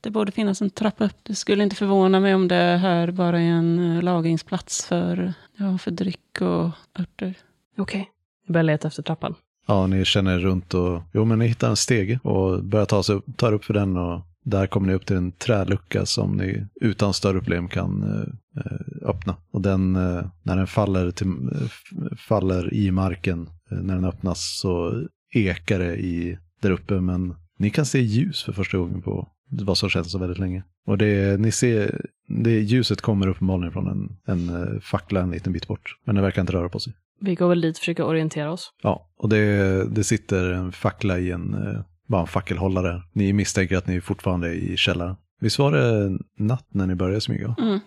[0.00, 1.16] det borde finnas en trappa upp.
[1.22, 5.78] Det skulle inte förvåna mig om det här bara är en eh, lagringsplats för, ja,
[5.78, 6.70] för dryck och
[7.00, 7.34] örter.
[7.78, 8.10] Okej.
[8.46, 9.34] Jag börjar leta efter trappan.
[9.66, 13.02] Ja, ni känner er runt och jo, men ni hittar en stege och börjar ta,
[13.02, 16.36] sig upp, tar upp för den och där kommer ni upp till en trälucka som
[16.36, 19.36] ni utan större problem kan eh, eh, öppna.
[19.52, 24.58] Och den, eh, när den faller, till, eh, faller i marken, eh, när den öppnas
[24.60, 25.02] så
[25.34, 29.78] ekar det i, där uppe, men ni kan se ljus för första gången på vad
[29.78, 30.64] som känns så väldigt länge.
[30.86, 35.52] Och det, ni ser, det ljuset kommer uppenbarligen från en, en eh, fackla en liten
[35.52, 36.92] bit bort, men den verkar inte röra på sig.
[37.20, 38.72] Vi går väl dit och försöker orientera oss.
[38.82, 43.02] Ja, och det, det sitter en fackla i en, eh, bara en fackelhållare.
[43.12, 45.16] Ni misstänker att ni fortfarande är i källaren.
[45.40, 47.54] Visst var det natt när ni började smyga?
[47.58, 47.78] Mm.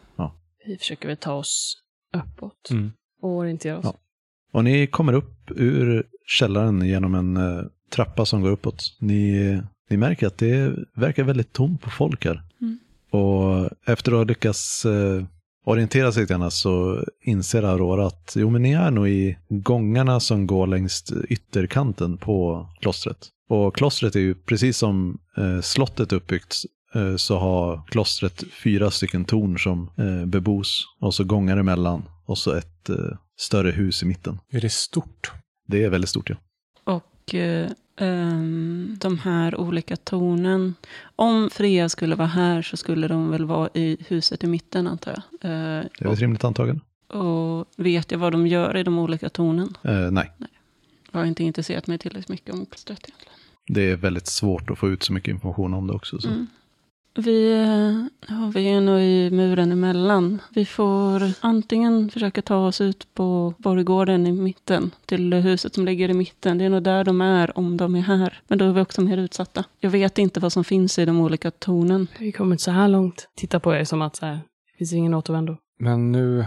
[0.65, 1.77] Vi försöker väl ta oss
[2.13, 2.91] uppåt Mm.
[3.21, 3.85] och orientera oss.
[3.85, 3.95] Ja.
[4.51, 8.97] Och ni kommer upp ur källaren genom en eh, trappa som går uppåt.
[8.99, 12.41] Ni, ni märker att det verkar väldigt tomt på folk här.
[12.61, 12.79] Mm.
[13.11, 15.23] Och efter att ha lyckats eh,
[15.65, 20.19] orientera sig lite grann så inser Aurora att jo, men ni är nog i gångarna
[20.19, 23.27] som går längs ytterkanten på klostret.
[23.49, 26.55] Och klostret är ju precis som eh, slottet uppbyggt
[26.95, 32.37] eh, så har klostret fyra stycken torn som eh, bebos och så gångar emellan och
[32.37, 32.89] så ett
[33.39, 34.39] större hus i mitten.
[34.51, 35.31] Är det stort?
[35.67, 36.35] Det är väldigt stort ja.
[37.33, 40.75] Eh, ehm, de här olika tornen.
[41.15, 45.11] Om Freja skulle vara här så skulle de väl vara i huset i mitten antar
[45.11, 45.51] jag.
[45.51, 46.81] Eh, Det är ett rimligt antagande.
[47.07, 49.77] och, vet jag vad de gör i de olika tornen?
[49.83, 50.31] Eh, nej,
[51.11, 53.33] Jag har inte intresserat mig tillräckligt mycket om klostret egentligen.
[53.67, 56.19] det är väldigt svårt att få ut så mycket information om det också.
[56.21, 56.27] Så.
[56.27, 56.47] Mm.
[57.15, 60.41] Vi, eh, ja, vi är nog i muren emellan.
[60.53, 66.09] Vi får antingen försöka ta oss ut på borggården i mitten, till huset som ligger
[66.09, 66.57] i mitten.
[66.57, 68.41] Det är nog där de är, om de är här.
[68.47, 69.63] Men då är vi också mer utsatta.
[69.79, 72.07] Jag vet inte vad som finns i de olika tornen.
[72.19, 73.29] Vi kommer inte så här långt.
[73.35, 75.57] Titta på er som att så här, det finns ingen återvändo.
[75.79, 76.45] Men nu,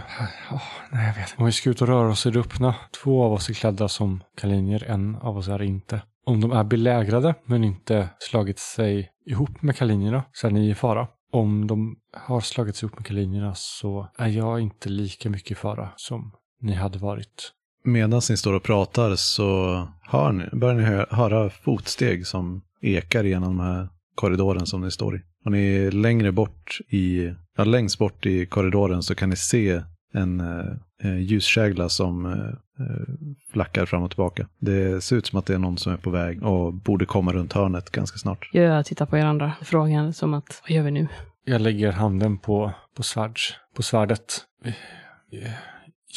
[0.51, 0.61] åh,
[0.91, 1.41] nej jag vet inte.
[1.41, 2.75] Om vi ska ut och röra oss i det öppna.
[3.03, 6.01] Två av oss är klädda som kalinier, en av oss är inte.
[6.25, 10.75] Om de är belägrade men inte slagit sig ihop med kalinjerna så är ni i
[10.75, 11.07] fara.
[11.31, 15.89] Om de har slagits ihop med kalinjerna så är jag inte lika mycket i fara
[15.95, 17.51] som ni hade varit.
[17.85, 23.23] Medan ni står och pratar så hör ni, börjar ni hö- höra fotsteg som ekar
[23.23, 25.21] genom den här korridoren som ni står i.
[25.45, 29.81] Och ni är längre bort i, ja, längst bort i korridoren så kan ni se
[30.13, 30.39] en
[31.03, 32.55] eh, ljuskägla som eh,
[33.51, 34.47] flackar fram och tillbaka.
[34.59, 37.33] Det ser ut som att det är någon som är på väg och borde komma
[37.33, 38.49] runt hörnet ganska snart.
[38.53, 41.07] Jag tittar på er andra frågan som att, vad gör vi nu?
[41.45, 44.45] Jag lägger handen på, på, svärds, på svärdet.
[44.63, 44.75] Vi,
[45.31, 45.47] vi,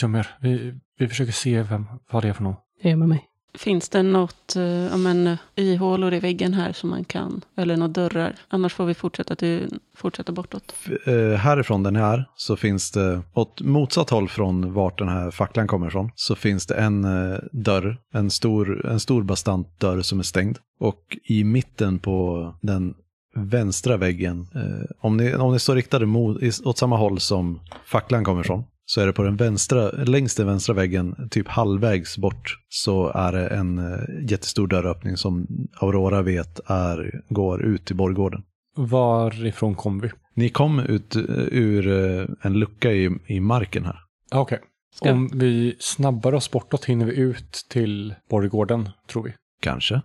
[0.02, 2.56] Jomer, vi, vi försöker se vem, vad det är för någon.
[2.82, 3.24] Jag gör med mig.
[3.56, 5.78] Finns det något, eh, men, eh, i
[6.16, 8.34] i väggen här som man kan, eller några dörrar?
[8.48, 10.74] Annars får vi fortsätta, till, fortsätta bortåt.
[10.86, 15.30] F- eh, härifrån den här så finns det, åt motsatt håll från vart den här
[15.30, 20.02] facklan kommer ifrån, så finns det en eh, dörr, en stor, en stor bastant dörr
[20.02, 20.58] som är stängd.
[20.80, 22.94] Och i mitten på den
[23.34, 28.24] vänstra väggen, eh, om, ni, om ni står riktade mot, åt samma håll som facklan
[28.24, 32.56] kommer ifrån, så är det på den vänstra, längs den vänstra väggen, typ halvvägs bort,
[32.68, 35.46] så är det en eh, jättestor dörröppning som
[35.80, 38.42] Aurora vet är, går ut till borggården.
[38.76, 40.10] Varifrån kom vi?
[40.34, 41.22] Ni kom ut eh,
[41.52, 43.98] ur eh, en lucka i, i marken här.
[44.30, 44.60] Ah, Okej.
[44.94, 49.34] Ska- Om vi snabbar oss bortåt hinner vi ut till borggården, tror vi.
[49.62, 50.02] Kanske.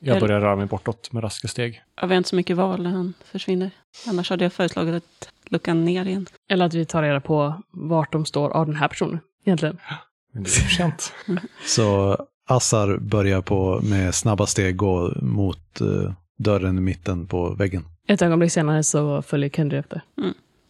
[0.00, 1.82] Jag börjar röra mig bortåt med raska steg.
[2.00, 3.70] Ja, vi har inte så mycket val när han försvinner.
[4.08, 6.26] Annars hade jag föreslagit att luckan ner igen.
[6.50, 9.18] Eller att vi tar reda på vart de står av den här personen.
[9.44, 9.78] Egentligen.
[10.32, 11.12] Men det är för sent.
[11.66, 12.16] Så
[12.48, 17.84] Assar börjar på med snabba steg gå mot eh, dörren i mitten på väggen.
[18.08, 20.02] Ett ögonblick senare så följer Kendry efter.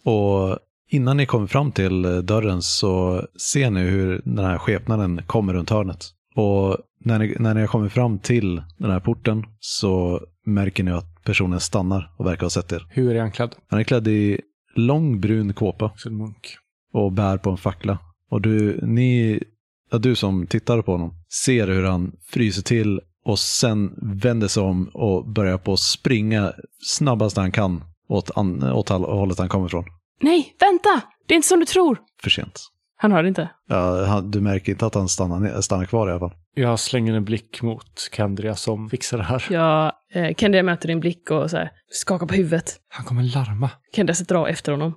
[0.05, 0.59] Och
[0.91, 3.23] innan ni kommer fram till eh, dörren så
[3.53, 6.07] ser ni hur den här skepnaden kommer runt hörnet.
[6.35, 10.91] Och när ni, när ni har kommit fram till den här porten så märker ni
[10.91, 12.87] att personen stannar och verkar ha sett er.
[12.91, 13.55] Hur är han klädd?
[13.69, 14.41] Han är klädd i
[14.79, 15.93] lång brun kåpa.
[16.07, 16.57] En munk.
[16.93, 17.99] och bär på en fackla.
[18.31, 19.43] Och du, ni,
[19.91, 21.15] ja, du som tittar på honom
[21.45, 26.53] ser hur han fryser till och sen vänder sig om och börjar på att springa
[26.83, 29.85] snabbast han kan åt, an, åt hållet han kommer ifrån.
[30.21, 31.03] Nej, vänta!
[31.27, 31.99] Det är inte som du tror!
[32.23, 32.61] För sent.
[33.01, 33.51] Han hör inte.
[33.69, 36.35] Ja, han, du märker inte att han stannar, stannar kvar i alla fall.
[36.55, 39.47] Jag slänger en blick mot Kendria som fixar det här.
[39.51, 42.77] Jag, eh, Kendra möter din blick och så här, skakar på huvudet.
[42.89, 43.71] Han kommer larma.
[43.97, 44.95] Kendra sätter av efter honom.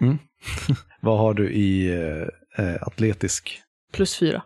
[1.00, 3.60] Vad har du i eh, eh, atletisk
[3.92, 4.42] Plus fyra.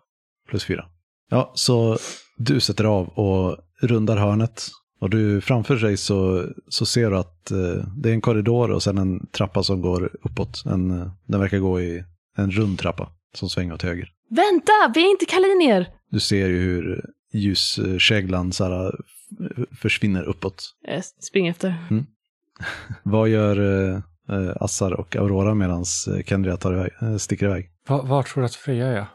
[0.50, 0.84] plus fyra?
[1.30, 1.98] Ja, så
[2.38, 4.68] du sätter av och rundar hörnet
[5.00, 8.82] Och du framför sig så, så ser du att eh, det är en korridor och
[8.82, 10.62] sen en trappa som går uppåt.
[10.66, 12.04] En, eh, den verkar gå i
[12.38, 14.08] en rund trappa som svänger åt höger.
[14.30, 15.88] Vänta, vi är inte kalinier!
[16.10, 20.74] Du ser ju hur ljuskäglan så här, f- försvinner uppåt.
[20.82, 21.74] Jag springer efter.
[23.02, 23.96] Vad gör eh,
[24.30, 25.84] eh, Assar och Aurora medan
[26.26, 27.70] Kendria tar iväg, eh, sticker iväg?
[27.88, 29.06] Va, var tror du att Freja är?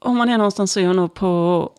[0.00, 1.72] Om man är någonstans så är jag nog på,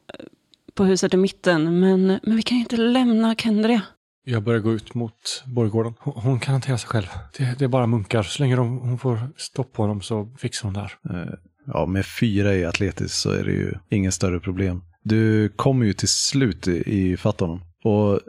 [0.74, 1.80] på huset i mitten.
[1.80, 3.82] Men, men vi kan ju inte lämna Kendria.
[4.26, 5.94] Jag börjar gå ut mot borggården.
[6.00, 7.08] Hon, hon kan hantera sig själv.
[7.38, 8.24] Det, det är bara munkar.
[8.24, 11.22] Så länge de, hon får stopp på dem så fixar hon det här.
[11.22, 11.34] Eh,
[11.66, 14.82] Ja, med fyra i atletiskt så är det ju inget större problem.
[15.04, 17.62] Du kommer ju till slut i, fatt honom.
[17.84, 18.20] Och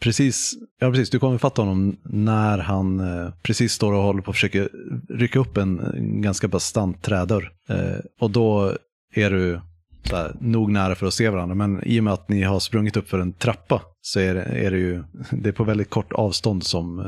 [0.00, 4.30] precis, ja precis, du kommer fatta honom när han eh, precis står och håller på
[4.30, 4.68] att försöka
[5.08, 7.52] rycka upp en, en ganska bastant trädörr.
[7.68, 8.74] Eh, och då
[9.14, 9.60] är du
[10.04, 12.60] så här, nog nära för att se varandra, men i och med att ni har
[12.60, 15.90] sprungit upp för en trappa så är det, är det ju, det är på väldigt
[15.90, 17.06] kort avstånd som eh,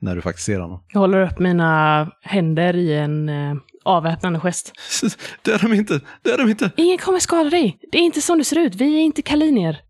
[0.00, 0.84] när du faktiskt ser honom.
[0.92, 4.72] Jag håller upp mina händer i en eh, avväpnande gest.
[5.44, 6.70] Döda dem inte, döda dem inte!
[6.76, 7.78] Ingen kommer skada dig.
[7.92, 8.74] Det är inte som det ser ut.
[8.74, 9.80] Vi är inte kalinier.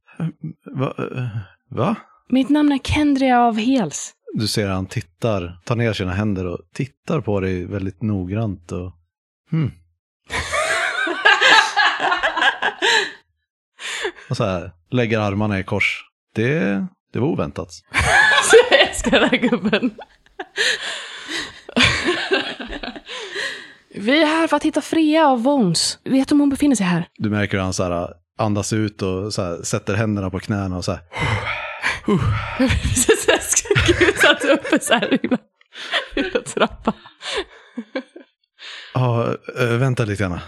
[0.76, 0.94] Va?
[0.98, 1.26] eh,
[1.70, 1.96] Va?
[2.28, 4.12] Mitt namn är Kendria av Hels.
[4.34, 8.92] Du ser han tittar, tar ner sina händer och tittar på dig väldigt noggrant och...
[9.50, 9.70] Hmm.
[14.30, 16.04] Och så här, lägger armarna i kors.
[16.34, 17.68] Det, det var oväntat.
[18.70, 19.94] jag älskar den här gubben.
[23.94, 25.98] Vi är här för att hitta Freja av Vons.
[26.04, 27.08] Vet du om hon befinner sig här?
[27.14, 28.08] Du märker hur han så här,
[28.38, 31.00] andas ut och så här, sätter händerna på knäna och så här.
[32.58, 35.28] Precis, jag skulle satt uppe så här i
[36.54, 36.92] trappa.
[38.94, 40.40] Ja, äh, vänta lite grann.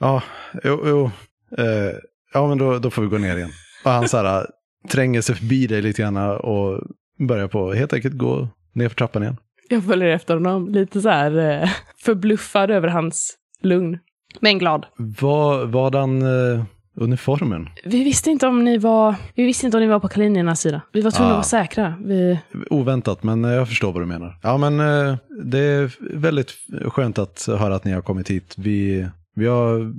[0.00, 0.22] Ja,
[0.64, 1.10] jo, jo.
[1.58, 1.96] Eh,
[2.34, 3.50] ja, men då, då får vi gå ner igen.
[3.84, 4.46] Och han så här,
[4.88, 6.80] tränger sig förbi dig lite grann och
[7.28, 9.36] börjar på helt enkelt gå ner för trappan igen.
[9.68, 11.68] Jag följer efter honom, lite så här eh,
[12.04, 13.98] förbluffad över hans lugn.
[14.40, 14.86] Men glad.
[15.20, 16.64] Vad var den eh,
[16.96, 17.68] uniformen?
[17.84, 20.80] Vi visste inte om ni var, vi visste inte om ni var på kaliniernas sida.
[20.92, 21.38] Vi var tvungna Ah.
[21.40, 21.94] att vara säkra.
[22.04, 22.38] Vi,
[22.70, 24.38] Oväntat, men eh, jag förstår vad du menar.
[24.42, 26.52] Ja, men eh, det är väldigt
[26.88, 28.54] skönt att höra att ni har kommit hit.
[28.58, 29.92] Vi, vi har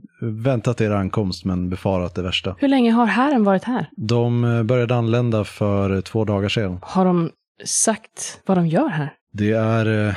[0.43, 2.55] väntat er ankomst, men befarat det värsta.
[2.59, 3.89] hur länge har herren varit här?
[3.97, 6.79] De eh, började anlända för två dagar sedan.
[6.81, 7.31] Har de
[7.65, 9.13] sagt vad de gör här?
[9.33, 10.15] Det är eh,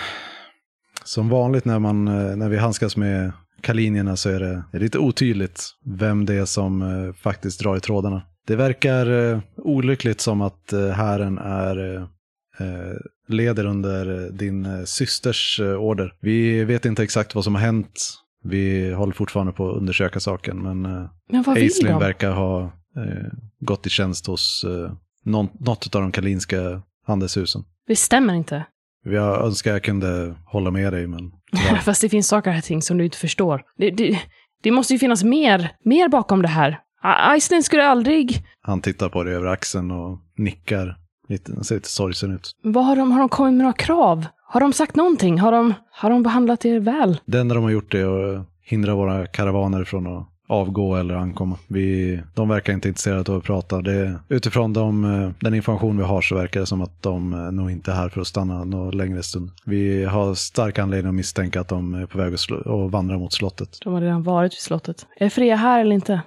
[1.04, 4.98] som vanligt när, man, eh, när vi handskas med kalinierna så är det, är lite
[4.98, 8.22] otydligt vem det är som eh, faktiskt drar i trådarna.
[8.46, 12.02] Det verkar eh, olyckligt som att eh, hären är, eh,
[12.58, 12.96] eh,
[13.28, 16.12] leder under eh, din eh, systers eh, order.
[16.20, 18.20] Vi vet inte exakt vad som har hänt.
[18.44, 22.62] Vi håller fortfarande på att undersöka saken, men eh, Men Aislinn verkar ha
[22.96, 24.92] eh, gått i tjänst hos eh,
[25.24, 27.64] någon, något av de kalinska handelshusen.
[27.86, 28.64] Det stämmer inte.
[29.04, 31.32] Jag önskar jag kunde hålla med dig, men.
[31.84, 33.62] Fast det finns saker och ting som du inte förstår.
[33.76, 34.18] Det, det,
[34.62, 36.80] det måste ju finnas mer, mer bakom det här.
[37.36, 38.44] Iceland skulle aldrig...
[38.60, 40.96] han tittar på dig över axeln och nickar.
[41.28, 42.50] Lite, han ser lite sorgsen ut.
[42.62, 44.26] Vad har de, har de kommit med några krav?
[44.46, 45.38] Har de sagt någonting?
[45.38, 47.20] Har de, har de behandlat er väl?
[47.26, 51.56] Det enda de har gjort är att hindra våra karavaner från att avgå eller ankomma.
[51.68, 53.82] Vi, de verkar inte intresserade av att prata.
[53.82, 57.52] Det, utifrån de, eh, den information vi har så verkar det som att de eh,
[57.52, 59.50] nog inte är här för att stanna någon längre stund.
[59.64, 63.18] Vi har stark anledning att misstänka att de är på väg att, slå, att vandra
[63.18, 63.78] mot slottet.
[63.84, 65.06] De har redan varit vid slottet.
[65.16, 66.20] Är Freja här eller inte?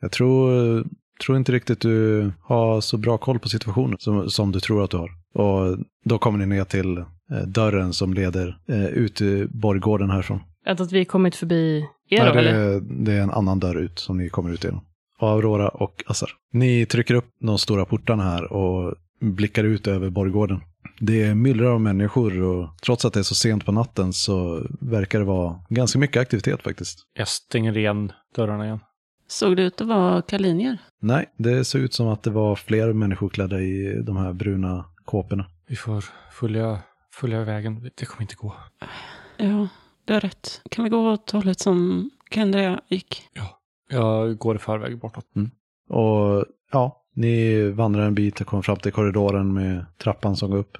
[0.00, 0.84] Jag tror,
[1.20, 4.90] tror inte riktigt du har så bra koll på situationen som, som du tror att
[4.90, 5.10] du har.
[5.34, 7.06] Och då kommer ni ner till eh,
[7.46, 10.40] dörren som leder eh, ut i borggården härifrån.
[10.66, 12.54] Att, att vi kommit förbi er Nej, då, det, eller?
[12.54, 14.80] är, det är en annan dörr ut som ni kommer ut genom.
[15.18, 16.30] Aurora och Assar.
[16.52, 20.60] Ni trycker upp de stora portarna här och blickar ut över borggården.
[21.00, 24.66] Det är myllrar av människor och trots att det är så sent på natten så
[24.80, 26.98] verkar det vara ganska mycket aktivitet faktiskt.
[27.18, 28.80] Jag stänger igen dörrarna igen.
[29.30, 30.78] Såg det ut att vara kalinier?
[31.00, 34.84] Nej, det ser ut som att det var fler människor klädda i de här bruna
[35.04, 35.46] kåporna.
[35.68, 36.78] Vi får följa,
[37.12, 37.90] följa vägen.
[37.96, 38.54] Det kommer inte gå.
[39.36, 39.68] Ja,
[40.04, 40.62] du har rätt.
[40.70, 43.22] Kan vi gå åt hållet som Kendria gick?
[43.90, 45.26] Jag går i förväg bortåt.
[45.88, 50.58] Och ja, ni vandrar en bit och kommer fram till korridoren med trappan som går
[50.58, 50.76] upp.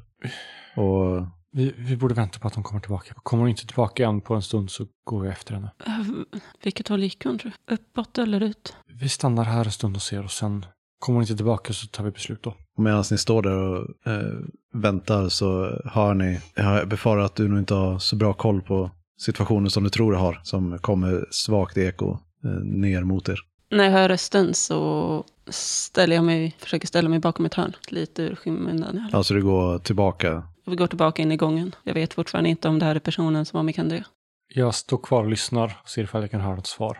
[0.76, 3.14] Och Vi, vi borde vänta på att hon kommer tillbaka.
[3.22, 5.70] Kommer hon inte tillbaka än på en stund så går vi efter henne.
[5.86, 5.92] Äh,
[6.62, 7.38] Vilket håll gick hon?
[7.70, 8.76] Uppåt eller ut?
[9.00, 10.66] Vi stannar här en stund och ser och sen
[10.98, 12.54] kommer hon inte tillbaka så tar vi beslut då.
[12.78, 14.38] medan ni står där och eh,
[14.74, 18.90] väntar så hör ni, jag befarar att du nog inte har så bra koll på
[19.20, 23.40] situationen som du tror du har, som kommer svagt eko eh, ner mot er.
[23.70, 27.72] När jag hör rösten så ställer jag mig, försöker ställa mig bakom ett hörn.
[27.88, 29.08] Lite ur skymundan.
[29.12, 30.42] Alltså du går tillbaka.
[30.66, 31.74] Vi går tillbaka in i gången.
[31.84, 34.04] Jag vet fortfarande inte om det här är personen som var med Kandre.
[34.54, 36.98] Jag står kvar och lyssnar och ser ifall jag kan höra något svar.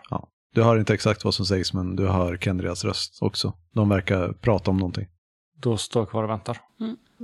[0.53, 3.53] Du hör inte exakt vad som sägs men du hör Kendrias röst också.
[3.73, 5.07] De verkar prata om någonting.
[5.57, 6.57] Då står jag kvar och väntar.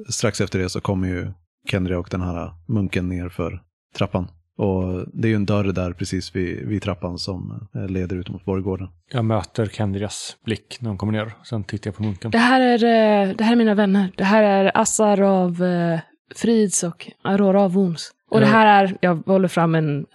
[0.10, 1.32] Strax efter det så kommer ju
[1.70, 3.64] Kendria och den här munken ner för
[3.96, 4.28] trappan.
[4.58, 8.30] Och det är ju en dörr där precis vid, vid trappan som eh, leder ut
[8.30, 8.88] mot borggården.
[9.12, 11.34] Jag möter Kendrias blick när hon kommer ner.
[11.44, 12.32] Sen tittar jag på munken.
[12.32, 12.84] Det här är,
[13.28, 14.12] eh, det här är mina vänner.
[14.18, 16.00] Det här är Assar av eh,
[16.36, 18.12] Frids och Aurora av Wons.
[18.30, 20.06] Och det här är, jag håller fram en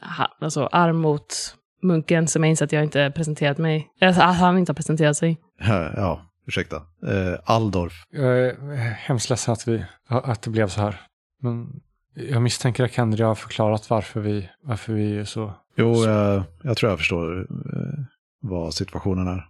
[0.41, 3.89] alltså, arm mot munken som jag inser att jag inte presenterat mig.
[4.01, 5.39] Alltså, att han inte har presenterat sig.
[5.59, 6.77] Ja, ja ursäkta.
[7.07, 7.93] Eh, Aldorf.
[8.11, 8.55] Jag är
[8.91, 11.01] hemskt ledsen att, vi, att det blev så här.
[11.41, 11.81] Men
[12.15, 15.53] jag misstänker att Kendria har förklarat varför vi, varför vi är så...
[15.77, 18.05] Jo, jag, jag tror jag förstår eh,
[18.41, 19.47] vad situationen är.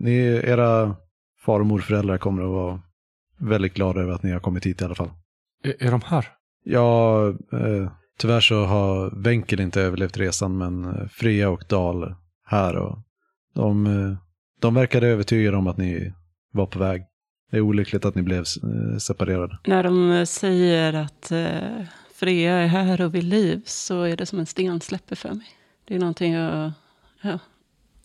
[0.00, 0.96] Ni, era
[1.44, 2.80] far och morföräldrar kommer att vara
[3.38, 5.10] väldigt glada över att ni har kommit hit i alla fall.
[5.62, 6.28] Är, är de här?
[6.64, 12.14] Ja, eh, tyvärr så har Wenkel inte överlevt resan, men eh, Freja och Dal
[12.46, 12.98] här och
[13.54, 14.16] de, eh,
[14.60, 16.12] de verkade övertygade om att ni
[16.52, 17.02] var på väg.
[17.50, 19.58] Det är olyckligt att ni blev eh, separerade.
[19.66, 21.84] När de säger att eh,
[22.14, 25.46] Freja är här och vid liv så är det som en sten släpper för mig.
[25.84, 26.72] Det är någonting jag
[27.22, 27.38] ja,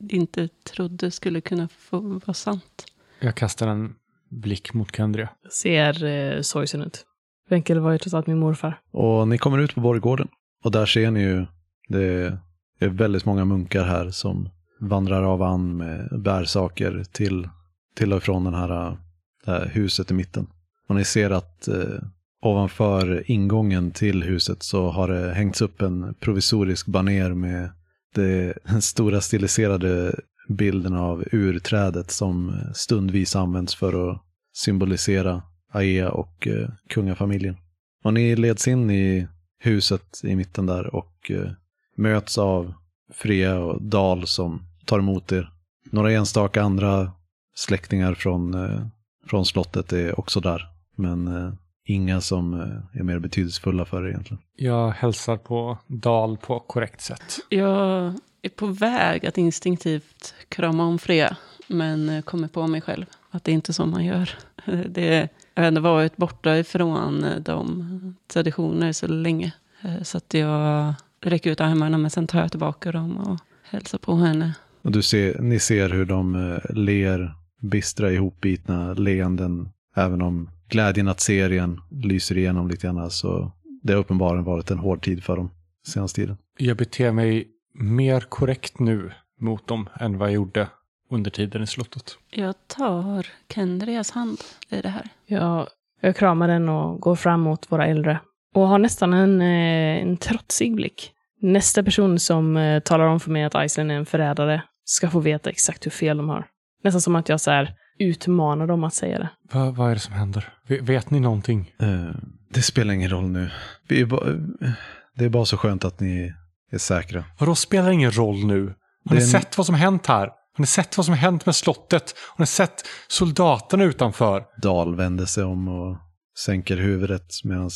[0.09, 2.85] inte trodde skulle kunna få vara sant.
[3.19, 3.95] Jag kastar en
[4.29, 5.29] blick mot Kendria.
[5.49, 7.05] Ser eh, sorgsen ut.
[7.49, 8.79] Wenkel var ju trots allt min morfar.
[8.91, 10.27] Och ni kommer ut på borggården.
[10.63, 11.45] Och där ser ni ju,
[11.87, 12.39] det
[12.79, 17.49] är väldigt många munkar här som vandrar av an med bärsaker till,
[17.95, 18.97] till och från den här,
[19.45, 20.47] det här huset i mitten.
[20.87, 21.99] Och ni ser att eh,
[22.41, 27.69] ovanför ingången till huset så har det hängts upp en provisorisk baner med
[28.15, 30.15] den stora stiliserade
[30.49, 34.21] bilden av urträdet som stundvis används för att
[34.53, 35.43] symbolisera
[35.77, 37.57] Aea och eh, kungafamiljen.
[38.03, 39.27] Och ni leds in i
[39.59, 41.51] huset i mitten där och eh,
[41.97, 42.73] möts av
[43.13, 45.51] Freja och Dal som tar emot er.
[45.91, 47.11] Några enstaka andra
[47.55, 48.87] släktingar från, eh,
[49.27, 50.61] från slottet är också där.
[50.95, 51.53] Men eh,
[51.85, 54.41] inga som eh, är mer betydelsefulla för er egentligen.
[54.55, 57.39] Jag hälsar på Dal på korrekt sätt.
[57.49, 61.37] Jag är på väg att instinktivt krama om Freja.
[61.67, 64.29] Men eh, kommer på mig själv att det är inte så man gör.
[64.89, 69.53] Det, jag har ändå varit borta ifrån eh, de traditioner så länge.
[69.83, 73.97] Eh, Så att jag räcker ut armarna men sen tar jag tillbaka dem och hälsar
[73.97, 74.53] på henne.
[74.81, 79.69] Och du ser, ni ser hur de eh, ler bistra ihopbitna leenden.
[79.95, 83.11] Även om glädjen att se er igen lyser igenom lite grann.
[83.11, 83.51] Så
[83.83, 85.49] det har uppenbarligen varit en hård tid för dem
[85.87, 86.37] senaste tiden.
[86.57, 90.67] Jag beter mig mer korrekt nu mot dem än vad jag gjorde
[91.09, 92.17] under tiden i slottet.
[92.31, 94.37] Jag tar Kendrias hand
[94.69, 95.09] i det här.
[95.25, 95.67] Jag,
[96.01, 98.19] jag kramar den och går fram mot våra äldre.
[98.55, 101.11] Och har nästan en, eh, en trotsig blick.
[101.41, 105.19] Nästa person som eh, talar om för mig att Iceland är en förrädare ska få
[105.19, 106.45] veta exakt hur fel de har.
[106.83, 109.29] Nästan som att jag så här utmanar dem att säga det.
[109.53, 110.53] Va, vad är det som händer?
[110.67, 111.71] V- vet ni någonting?
[111.79, 112.09] Eh,
[112.53, 113.49] det spelar ingen roll nu.
[113.87, 114.69] Vi är ba, eh,
[115.15, 116.33] det är bara så skönt att ni
[116.71, 117.23] är säkra.
[117.39, 118.73] Vadå spelar ingen roll nu?
[119.05, 120.29] Har ni en- sett vad som hänt här?
[120.57, 122.15] Har ni sett vad som hänt med slottet?
[122.35, 124.43] Har ni sett soldaterna utanför?
[124.61, 125.97] Dal vänder sig om och
[126.45, 127.69] sänker huvudet medan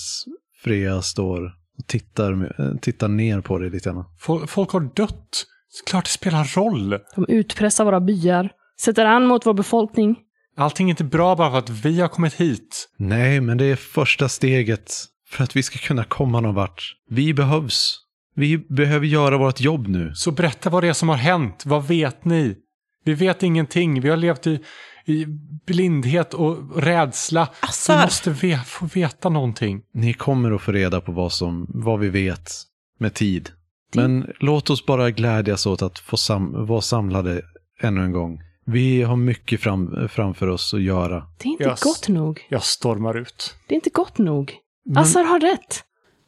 [0.63, 4.05] Freja står och tittar, tittar ner på dig lite grann.
[4.19, 5.45] Folk, folk har dött.
[5.85, 6.99] Klart det spelar roll.
[7.15, 8.51] De utpressar våra byar,
[8.81, 10.15] sätter an mot vår befolkning.
[10.57, 12.89] Allting är inte bra bara för att vi har kommit hit.
[12.97, 14.93] Nej, men det är första steget
[15.29, 16.95] för att vi ska kunna komma någon vart.
[17.09, 17.97] Vi behövs.
[18.35, 20.11] Vi behöver göra vårt jobb nu.
[20.15, 21.63] Så berätta vad det är som har hänt.
[21.65, 22.55] Vad vet ni?
[23.03, 24.01] Vi vet ingenting.
[24.01, 24.59] Vi har levt i,
[25.05, 25.25] i
[25.65, 27.47] blindhet och rädsla.
[27.61, 28.03] Vi Assar!
[28.03, 29.81] måste ve få veta någonting.
[29.93, 32.51] Ni kommer att få reda på vad, som, vad vi vet
[32.99, 33.49] med tid.
[33.95, 37.41] Men låt oss bara glädjas åt att få sam vara samlade
[37.81, 38.41] ännu en gång.
[38.65, 41.23] Vi har mycket fram framför oss att göra.
[41.37, 41.79] Det är inte Yes.
[41.83, 42.47] gott nog.
[42.49, 43.55] Jag stormar ut.
[43.67, 44.53] Det är inte gott nog.
[44.85, 45.83] Men Assar har rätt.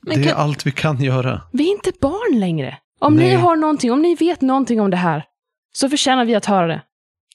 [0.08, 1.42] Men det är allt vi kan göra.
[1.52, 2.78] Vi är inte barn längre.
[3.00, 3.30] Om Nej.
[3.30, 5.24] ni har någonting, om ni vet någonting om det här,
[5.74, 6.82] så förtjänar vi att höra det.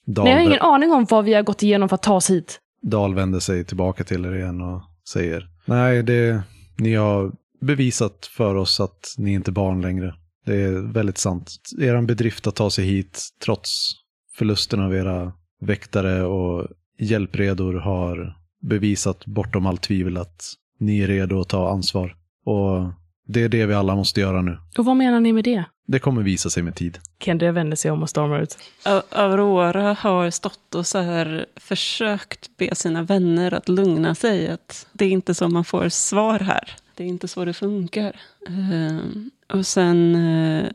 [0.05, 2.31] Dal, jag har ingen aning om vad vi har gått igenom för att ta oss
[2.31, 2.61] hit.
[2.83, 6.43] Dal vänder sig tillbaka till er igen och säger Nej, det,
[6.79, 10.15] ni har bevisat för oss att ni inte är barn längre.
[10.47, 11.55] Det är väldigt sant.
[11.81, 13.93] Er bedrift att ta sig hit trots
[14.35, 16.67] förlusten av era väktare och
[16.99, 20.43] hjälpredor har bevisat bortom allt tvivel att
[20.79, 22.17] ni är redo att ta ansvar.
[22.45, 22.93] Och
[23.31, 24.59] Det är det vi alla måste göra nu.
[24.79, 25.65] Och vad menar ni med det?
[25.87, 26.99] Det kommer visa sig med tid.
[27.21, 28.59] Kendria vänder sig om och stormar ut.
[29.11, 34.49] Aurora har stått och så här försökt be sina vänner att lugna sig.
[34.49, 36.77] Att det är inte så man får svar här.
[36.95, 38.17] Det är inte så det funkar.
[38.49, 40.71] Ehm, och sen eh,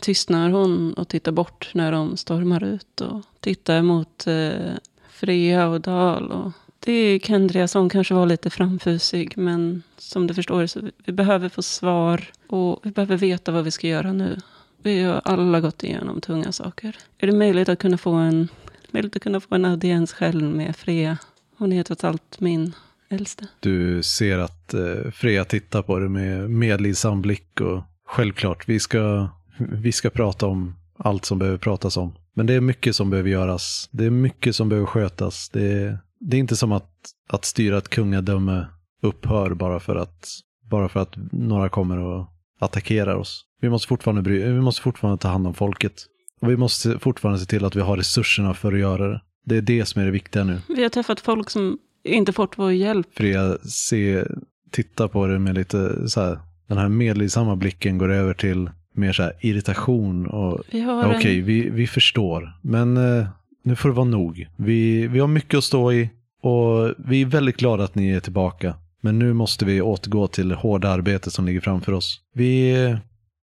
[0.00, 3.00] tystnar hon och tittar bort när de stormar ut.
[3.00, 4.72] Och tittar mot eh,
[5.10, 6.32] Freja och Dal.
[6.32, 6.52] Och
[6.84, 9.32] det är Kendria som kanske var lite framfusig.
[9.36, 12.24] Men som du förstår så vi behöver få svar.
[12.46, 14.40] Och vi behöver veta vad vi ska göra nu.
[14.82, 16.96] Vi har alla gått igenom tunga saker.
[17.18, 18.48] Är det möjligt att kunna få en,
[18.90, 21.18] möjligt att kunna få en audiens själv med Freja?
[21.58, 22.72] Hon är trots allt min
[23.08, 23.46] äldste.
[23.60, 29.28] Du ser att eh, Freja tittar på dig med medlidsam blick och självklart, vi ska,
[29.58, 32.12] vi ska prata om allt som behöver pratas om.
[32.34, 33.88] Men det är mycket som behöver göras.
[33.90, 35.48] Det är mycket som behöver skötas.
[35.48, 36.90] Det är, det är inte som att,
[37.28, 38.66] att styra ett kungadöme
[39.02, 40.26] upphör bara för att,
[40.70, 42.26] bara för att några kommer och
[42.60, 43.44] attackerar oss.
[43.60, 46.06] Vi måste fortfarande, bry, vi måste fortfarande ta hand om folket.
[46.40, 49.20] Och vi måste fortfarande se till att vi har resurserna för att göra det.
[49.44, 50.58] Det är det som är det viktiga nu.
[50.68, 53.06] Vi har träffat folk som inte fått vår hjälp.
[53.14, 54.24] Freja se,
[54.70, 56.38] titta på det med lite så här,
[56.68, 60.60] den här medlidsamma blicken går över till mer så här irritation och
[61.04, 62.52] okej, en, vi, vi förstår.
[62.62, 63.26] Men eh,
[63.64, 64.48] nu får det vara nog.
[64.56, 66.10] Vi, vi har mycket att stå i
[66.42, 68.74] och vi är väldigt glada att ni är tillbaka.
[69.00, 72.20] Men nu måste vi återgå till det hårda arbete som ligger framför oss.
[72.34, 72.96] Vi,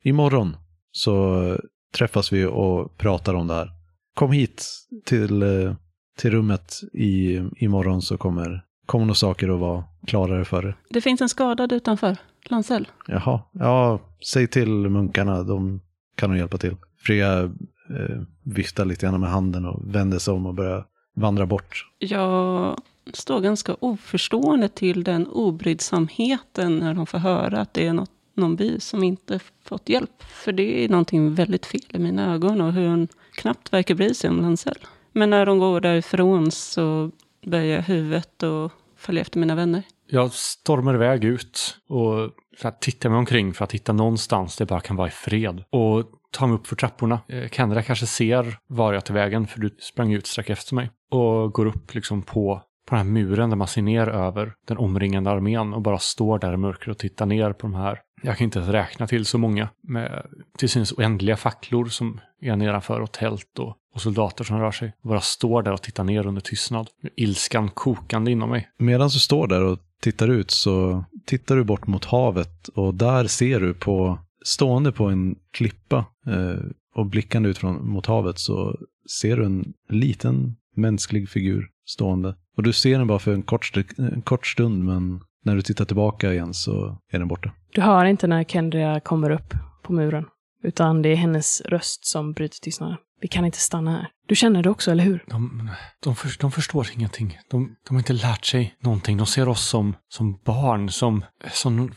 [0.04, 0.58] imorgon
[0.92, 1.58] så
[1.94, 3.70] träffas vi och pratar om det här.
[4.14, 4.66] Kom hit
[5.06, 5.74] till, eh,
[6.18, 10.78] till rummet i, imorgon så kommer, kommer nog saker att vara klarare för er.
[10.90, 12.18] det finns en skadad utanför.
[12.46, 12.88] Lansell.
[13.08, 14.00] Jaha, ja,
[14.32, 15.82] säg till munkarna, de
[16.16, 16.76] kan nog hjälpa till.
[17.06, 17.52] Freja
[18.00, 20.86] eh, viftar lite grann med handen och vänder sig om och börjar
[21.16, 21.86] vandra bort.
[22.00, 22.76] Jag
[23.14, 28.56] står ganska oförstående till den obryddsamheten när de får höra att det är något, någon
[28.56, 30.24] by som inte fått hjälp.
[30.24, 34.14] För det är någonting väldigt fel i mina ögon och hur hon knappt verkar bry
[34.14, 34.78] sig om Lansell.
[35.12, 37.12] Men när de går därifrån så
[37.46, 39.84] böjer jag huvudet och följer efter mina vänner.
[40.08, 44.64] Jag stormar iväg ut och så här, tittar mig omkring för att hitta någonstans där
[44.64, 45.64] jag bara kan vara i fred.
[45.70, 47.20] Och tar mig upp för trapporna.
[47.28, 50.90] Eh, Kendra kanske ser var jag till vägen för du sprang ut strax efter mig.
[51.12, 54.78] Och går upp liksom på, på den här muren där man ser ner över den
[54.78, 58.00] omringande armén och bara står där i mörkret och tittar ner på de här.
[58.24, 60.26] Jag kan inte ens räkna till så många med
[60.58, 64.94] till synes oändliga facklor som är nedanför och tält och, och soldater som rör sig.
[65.04, 66.88] Bara står där och tittar ner under tystnad.
[67.16, 68.70] Ilskan kokande inom mig.
[68.78, 73.28] Medan du står där och tittar ut så tittar du bort mot havet och där
[73.28, 76.66] ser du på, stående på en klippa eh,
[76.96, 78.76] och blickande ut från, mot havet så
[79.20, 82.36] ser du en liten mänsklig figur stående.
[82.58, 85.86] Och du ser den bara för en kort, en kort stund men när du tittar
[85.86, 87.52] tillbaka igen så är den borta.
[87.74, 90.26] Du hör inte när Kendria kommer upp på muren,
[90.64, 92.98] utan det är hennes röst som bryter tystnaden.
[93.22, 94.08] Vi kan inte stanna här.
[94.28, 95.24] Du känner det också, eller hur?
[95.28, 95.70] De,
[96.04, 97.38] de, för, de förstår ingenting.
[97.50, 99.18] De, de har inte lärt sig någonting.
[99.18, 101.92] De ser oss som, som barn, som, som,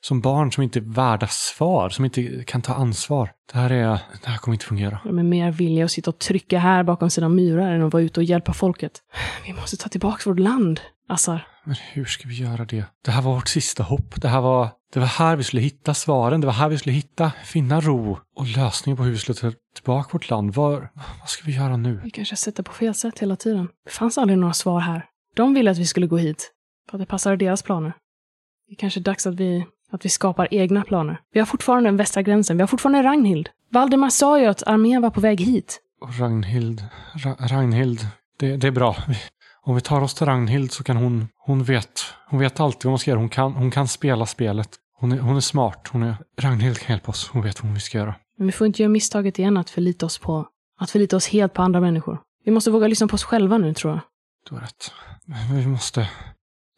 [0.00, 3.30] som barn som inte är värda svar, som inte kan ta ansvar.
[3.52, 3.88] Det här, är,
[4.22, 5.00] det här kommer inte fungera.
[5.04, 8.02] De är mer villiga att sitta och trycka här bakom sina murar än att vara
[8.02, 8.92] ute och hjälpa folket.
[9.46, 11.46] Vi måste ta tillbaka vårt land, Assar.
[11.64, 12.84] Men hur ska vi göra det?
[13.04, 14.20] Det här var vårt sista hopp.
[14.20, 16.40] Det här var, det var här vi skulle hitta svaren.
[16.40, 19.52] Det var här vi skulle hitta, finna ro och lösningen på hur vi skulle ta
[19.74, 20.54] tillbaka vårt land.
[20.54, 20.90] Var,
[21.20, 22.00] vad ska vi göra nu?
[22.04, 23.68] Vi kanske det på fel sätt hela tiden.
[23.84, 25.06] Det fanns aldrig några svar här.
[25.36, 26.52] De ville att vi skulle gå hit,
[26.90, 27.92] för att det passade deras planer.
[28.68, 31.20] Det är kanske dags att vi, att vi skapar egna planer.
[31.32, 33.48] Vi har fortfarande den västra gränsen, vi har fortfarande Ragnhild.
[33.70, 35.80] Valdemar sa ju att armén var på väg hit.
[36.00, 36.84] Och Ragnhild,
[37.14, 38.06] Ra, Ragnhild,
[38.38, 38.96] det, det är bra.
[39.62, 42.92] Om vi tar oss till Ragnhild så kan hon, hon vet, hon vet alltid vad
[42.92, 43.20] man ska göra.
[43.20, 44.68] Hon kan, hon kan spela spelet.
[44.98, 45.88] Hon är, hon är smart.
[45.92, 47.28] Hon är, Ragnhild kan hjälpa oss.
[47.28, 48.14] Hon vet vad vi ska göra.
[48.38, 50.46] Men vi får inte göra misstaget igen att förlita oss på,
[50.80, 52.20] att förlita oss helt på andra människor.
[52.44, 54.00] Vi måste våga lyssna på oss själva nu, tror jag.
[54.48, 54.92] Du har rätt.
[55.24, 56.08] Men Vi måste...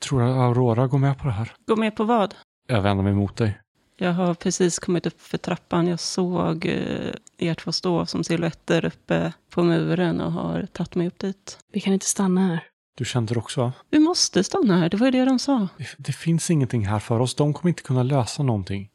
[0.02, 1.52] Tror att Aurora går med på det här?
[1.66, 2.34] Gå med på vad?
[2.70, 3.60] Jag vänder mig mot dig.
[3.96, 5.86] Jag har precis kommit upp för trappan.
[5.86, 11.06] Jag såg eh, er två stå som silhuetter uppe på muren och har tagit mig
[11.06, 11.58] upp dit.
[11.72, 12.64] Vi kan inte stanna här.
[12.96, 13.72] Du kände det också va?
[13.90, 15.68] Vi måste stanna här, det var ju det de sa.
[15.78, 17.34] Det, det finns ingenting här för oss.
[17.34, 18.90] De kommer inte kunna lösa någonting.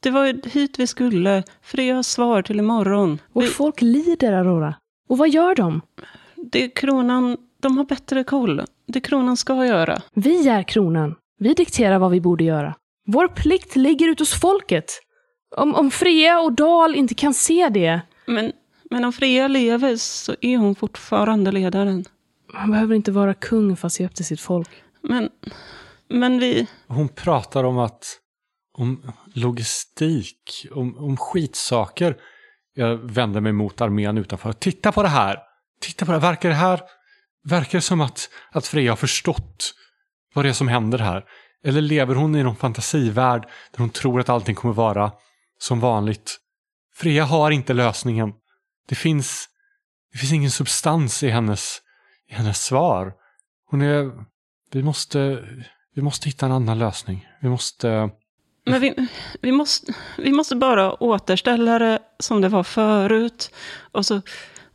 [0.00, 3.18] Det var ju hit vi skulle, för det har svar till imorgon.
[3.32, 4.74] Vårt Vi, folk lider, Aurora.
[5.08, 5.80] Och vad gör de?
[6.52, 8.62] det är kronan, de har bättre koll.
[8.86, 10.02] Det kronan ska göra.
[10.14, 11.14] Vi är kronan.
[11.38, 12.74] Vi dikterar vad vi borde göra.
[13.06, 15.00] Vår plikt ligger ute hos folket.
[15.56, 18.52] Om, om Freja och Dal inte kan se det, Men,
[18.90, 22.04] men om Freja lever så är hon fortfarande ledaren.
[22.54, 24.70] man behöver inte vara kung för att se upp till sitt folk.
[25.02, 25.28] Men,
[26.08, 28.18] men vi, Hon pratar om att,
[28.78, 32.16] om logistik, om, om skitsaker.
[32.74, 34.52] Jag vänder mig mot armén utanför.
[34.52, 35.38] Titta på det här!
[35.80, 36.30] Titta på det här!
[36.30, 36.80] Verkar det här...
[37.44, 39.74] Verkar det som att, att Freja har förstått
[40.38, 41.24] vad det är som händer här?
[41.64, 45.12] Eller lever hon i någon fantasivärld där hon tror att allting kommer vara
[45.58, 46.38] som vanligt?
[46.94, 48.32] Freja har inte lösningen.
[48.88, 49.48] Det finns,
[50.12, 51.80] det finns ingen substans i hennes,
[52.30, 53.12] i hennes svar.
[53.70, 54.12] Hon är...
[54.72, 55.44] Vi måste,
[55.94, 57.28] vi måste hitta en annan lösning.
[57.40, 58.10] Vi måste...
[58.66, 59.08] Men vi,
[59.40, 63.54] vi, måste, vi måste bara återställa det som det var förut.
[63.92, 64.20] Och så,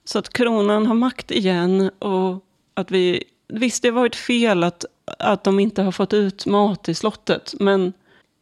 [0.04, 1.92] så att kronan har makt igen.
[2.00, 2.44] Och
[2.74, 3.24] att vi...
[3.56, 4.86] Visst, det har varit fel att,
[5.20, 7.54] att de inte har fått ut mat i slottet.
[7.60, 7.94] Men,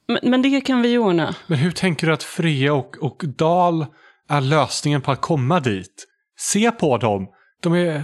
[0.07, 1.35] men, men det kan vi ordna.
[1.47, 3.85] Men hur tänker du att Freja och, och Dal
[4.29, 6.07] är lösningen på att komma dit?
[6.39, 7.27] Se på dem!
[7.61, 8.03] De är...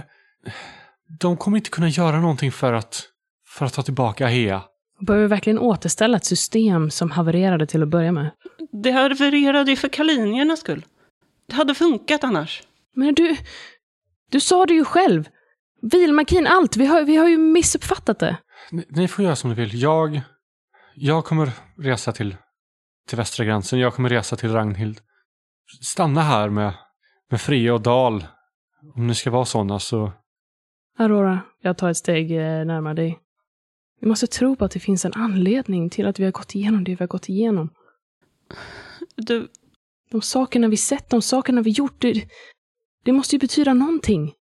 [1.20, 3.02] De kommer inte kunna göra någonting för att,
[3.48, 4.62] för att ta tillbaka Hea.
[5.00, 8.30] Behöver vi verkligen återställa ett system som havererade till att börja med?
[8.82, 10.84] Det havererade ju för kaliniernas skull.
[11.46, 12.62] Det hade funkat annars.
[12.94, 13.36] Men du,
[14.30, 15.28] du sa det ju själv.
[15.80, 16.76] Vilmakin, allt.
[16.76, 18.36] Vi har, vi har ju missuppfattat det.
[18.70, 19.82] Ni, ni får göra som ni vill.
[19.82, 20.20] Jag,
[20.94, 22.36] jag kommer resa till,
[23.08, 23.78] till västra gränsen.
[23.78, 25.00] Jag kommer resa till Ragnhild.
[25.80, 26.74] Stanna här med,
[27.30, 28.26] med Freja och Dal.
[28.94, 30.12] Om ni ska vara sådana så...
[30.98, 33.18] Aurora, jag tar ett steg eh, närmare dig.
[34.00, 36.84] Vi måste tro på att det finns en anledning till att vi har gått igenom
[36.84, 37.70] det vi har gått igenom.
[39.16, 39.48] Du,
[40.10, 42.28] De sakerna vi sett, de sakerna vi gjort, det,
[43.04, 44.32] det måste ju betyda någonting.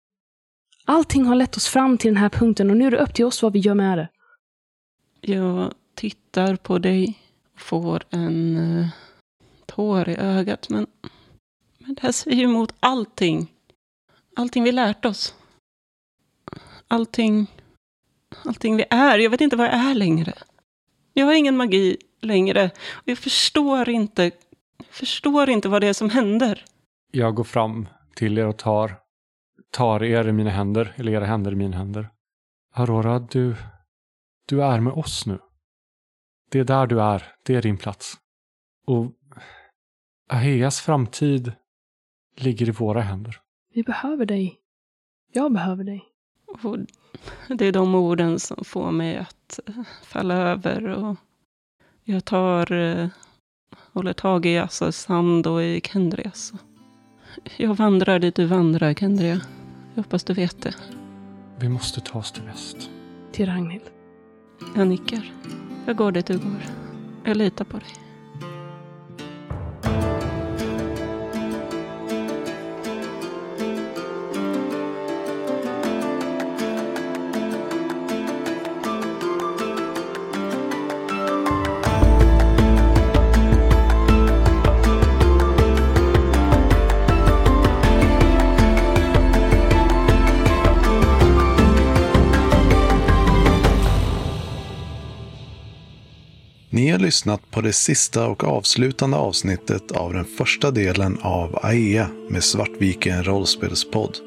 [0.89, 3.25] Allting har lett oss fram till den här punkten och nu är det upp till
[3.25, 4.09] oss vad vi gör med det.
[5.21, 7.19] jag tittar på dig
[7.53, 8.87] och får en uh,
[9.65, 10.69] tår i ögat.
[10.69, 10.87] Men,
[11.77, 13.51] men det här säger ju emot allting.
[14.35, 15.35] Allting vi lärt oss.
[16.87, 17.47] Allting,
[18.45, 19.19] allting vi är.
[19.19, 20.33] Jag vet inte vad jag är längre.
[21.13, 22.71] Jag har ingen magi längre.
[22.91, 24.23] Och jag förstår inte,
[24.77, 26.65] jag förstår inte vad det är som händer.
[27.11, 28.95] Jag går fram till er och tar,
[29.71, 32.09] tar er i mina händer, eller era händer i mina händer.
[32.73, 33.55] Aurora, du,
[34.47, 35.39] du är med oss nu.
[36.49, 37.23] Det är där du är.
[37.43, 38.17] Det är din plats.
[38.87, 39.11] Och
[40.29, 41.51] Aheas framtid
[42.35, 43.39] ligger i våra händer.
[43.73, 44.59] Vi behöver dig.
[45.33, 46.03] Jag behöver dig.
[46.63, 46.77] Och
[47.57, 50.87] det är de orden som får mig att eh, falla över.
[50.87, 51.15] Och
[52.03, 53.07] jag tar, eh,
[53.93, 56.53] håller tag i Assas hand och i Kendrias.
[57.57, 59.41] Jag vandrar dit du vandrar, Kendria.
[59.97, 60.75] Jag hoppas du vet det.
[61.59, 62.89] Vi måste ta oss till väst.
[63.31, 63.83] Till Ragnhild.
[64.75, 65.31] Jag nickar.
[65.85, 66.65] Jag går dit du går.
[67.23, 68.06] Jag litar på dig.
[96.97, 102.43] Har lyssnat på det sista och avslutande avsnittet av den första delen av AEA med
[102.43, 104.17] Svartviken rollspelspodd.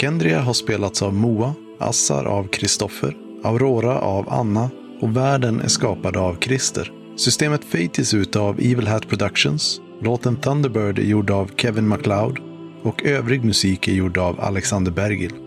[0.00, 4.70] Kendria har spelats av Moa, Assar av Kristoffer, Aurora av Anna
[5.00, 6.92] och världen är skapad av Christer.
[7.16, 9.80] Systemet Fate ges ut av Evil Hat Productions.
[10.02, 12.38] Låten Thunderbird är gjord av Kevin MacLeod
[12.82, 15.45] och övrig musik är gjord av Alexander Bergil.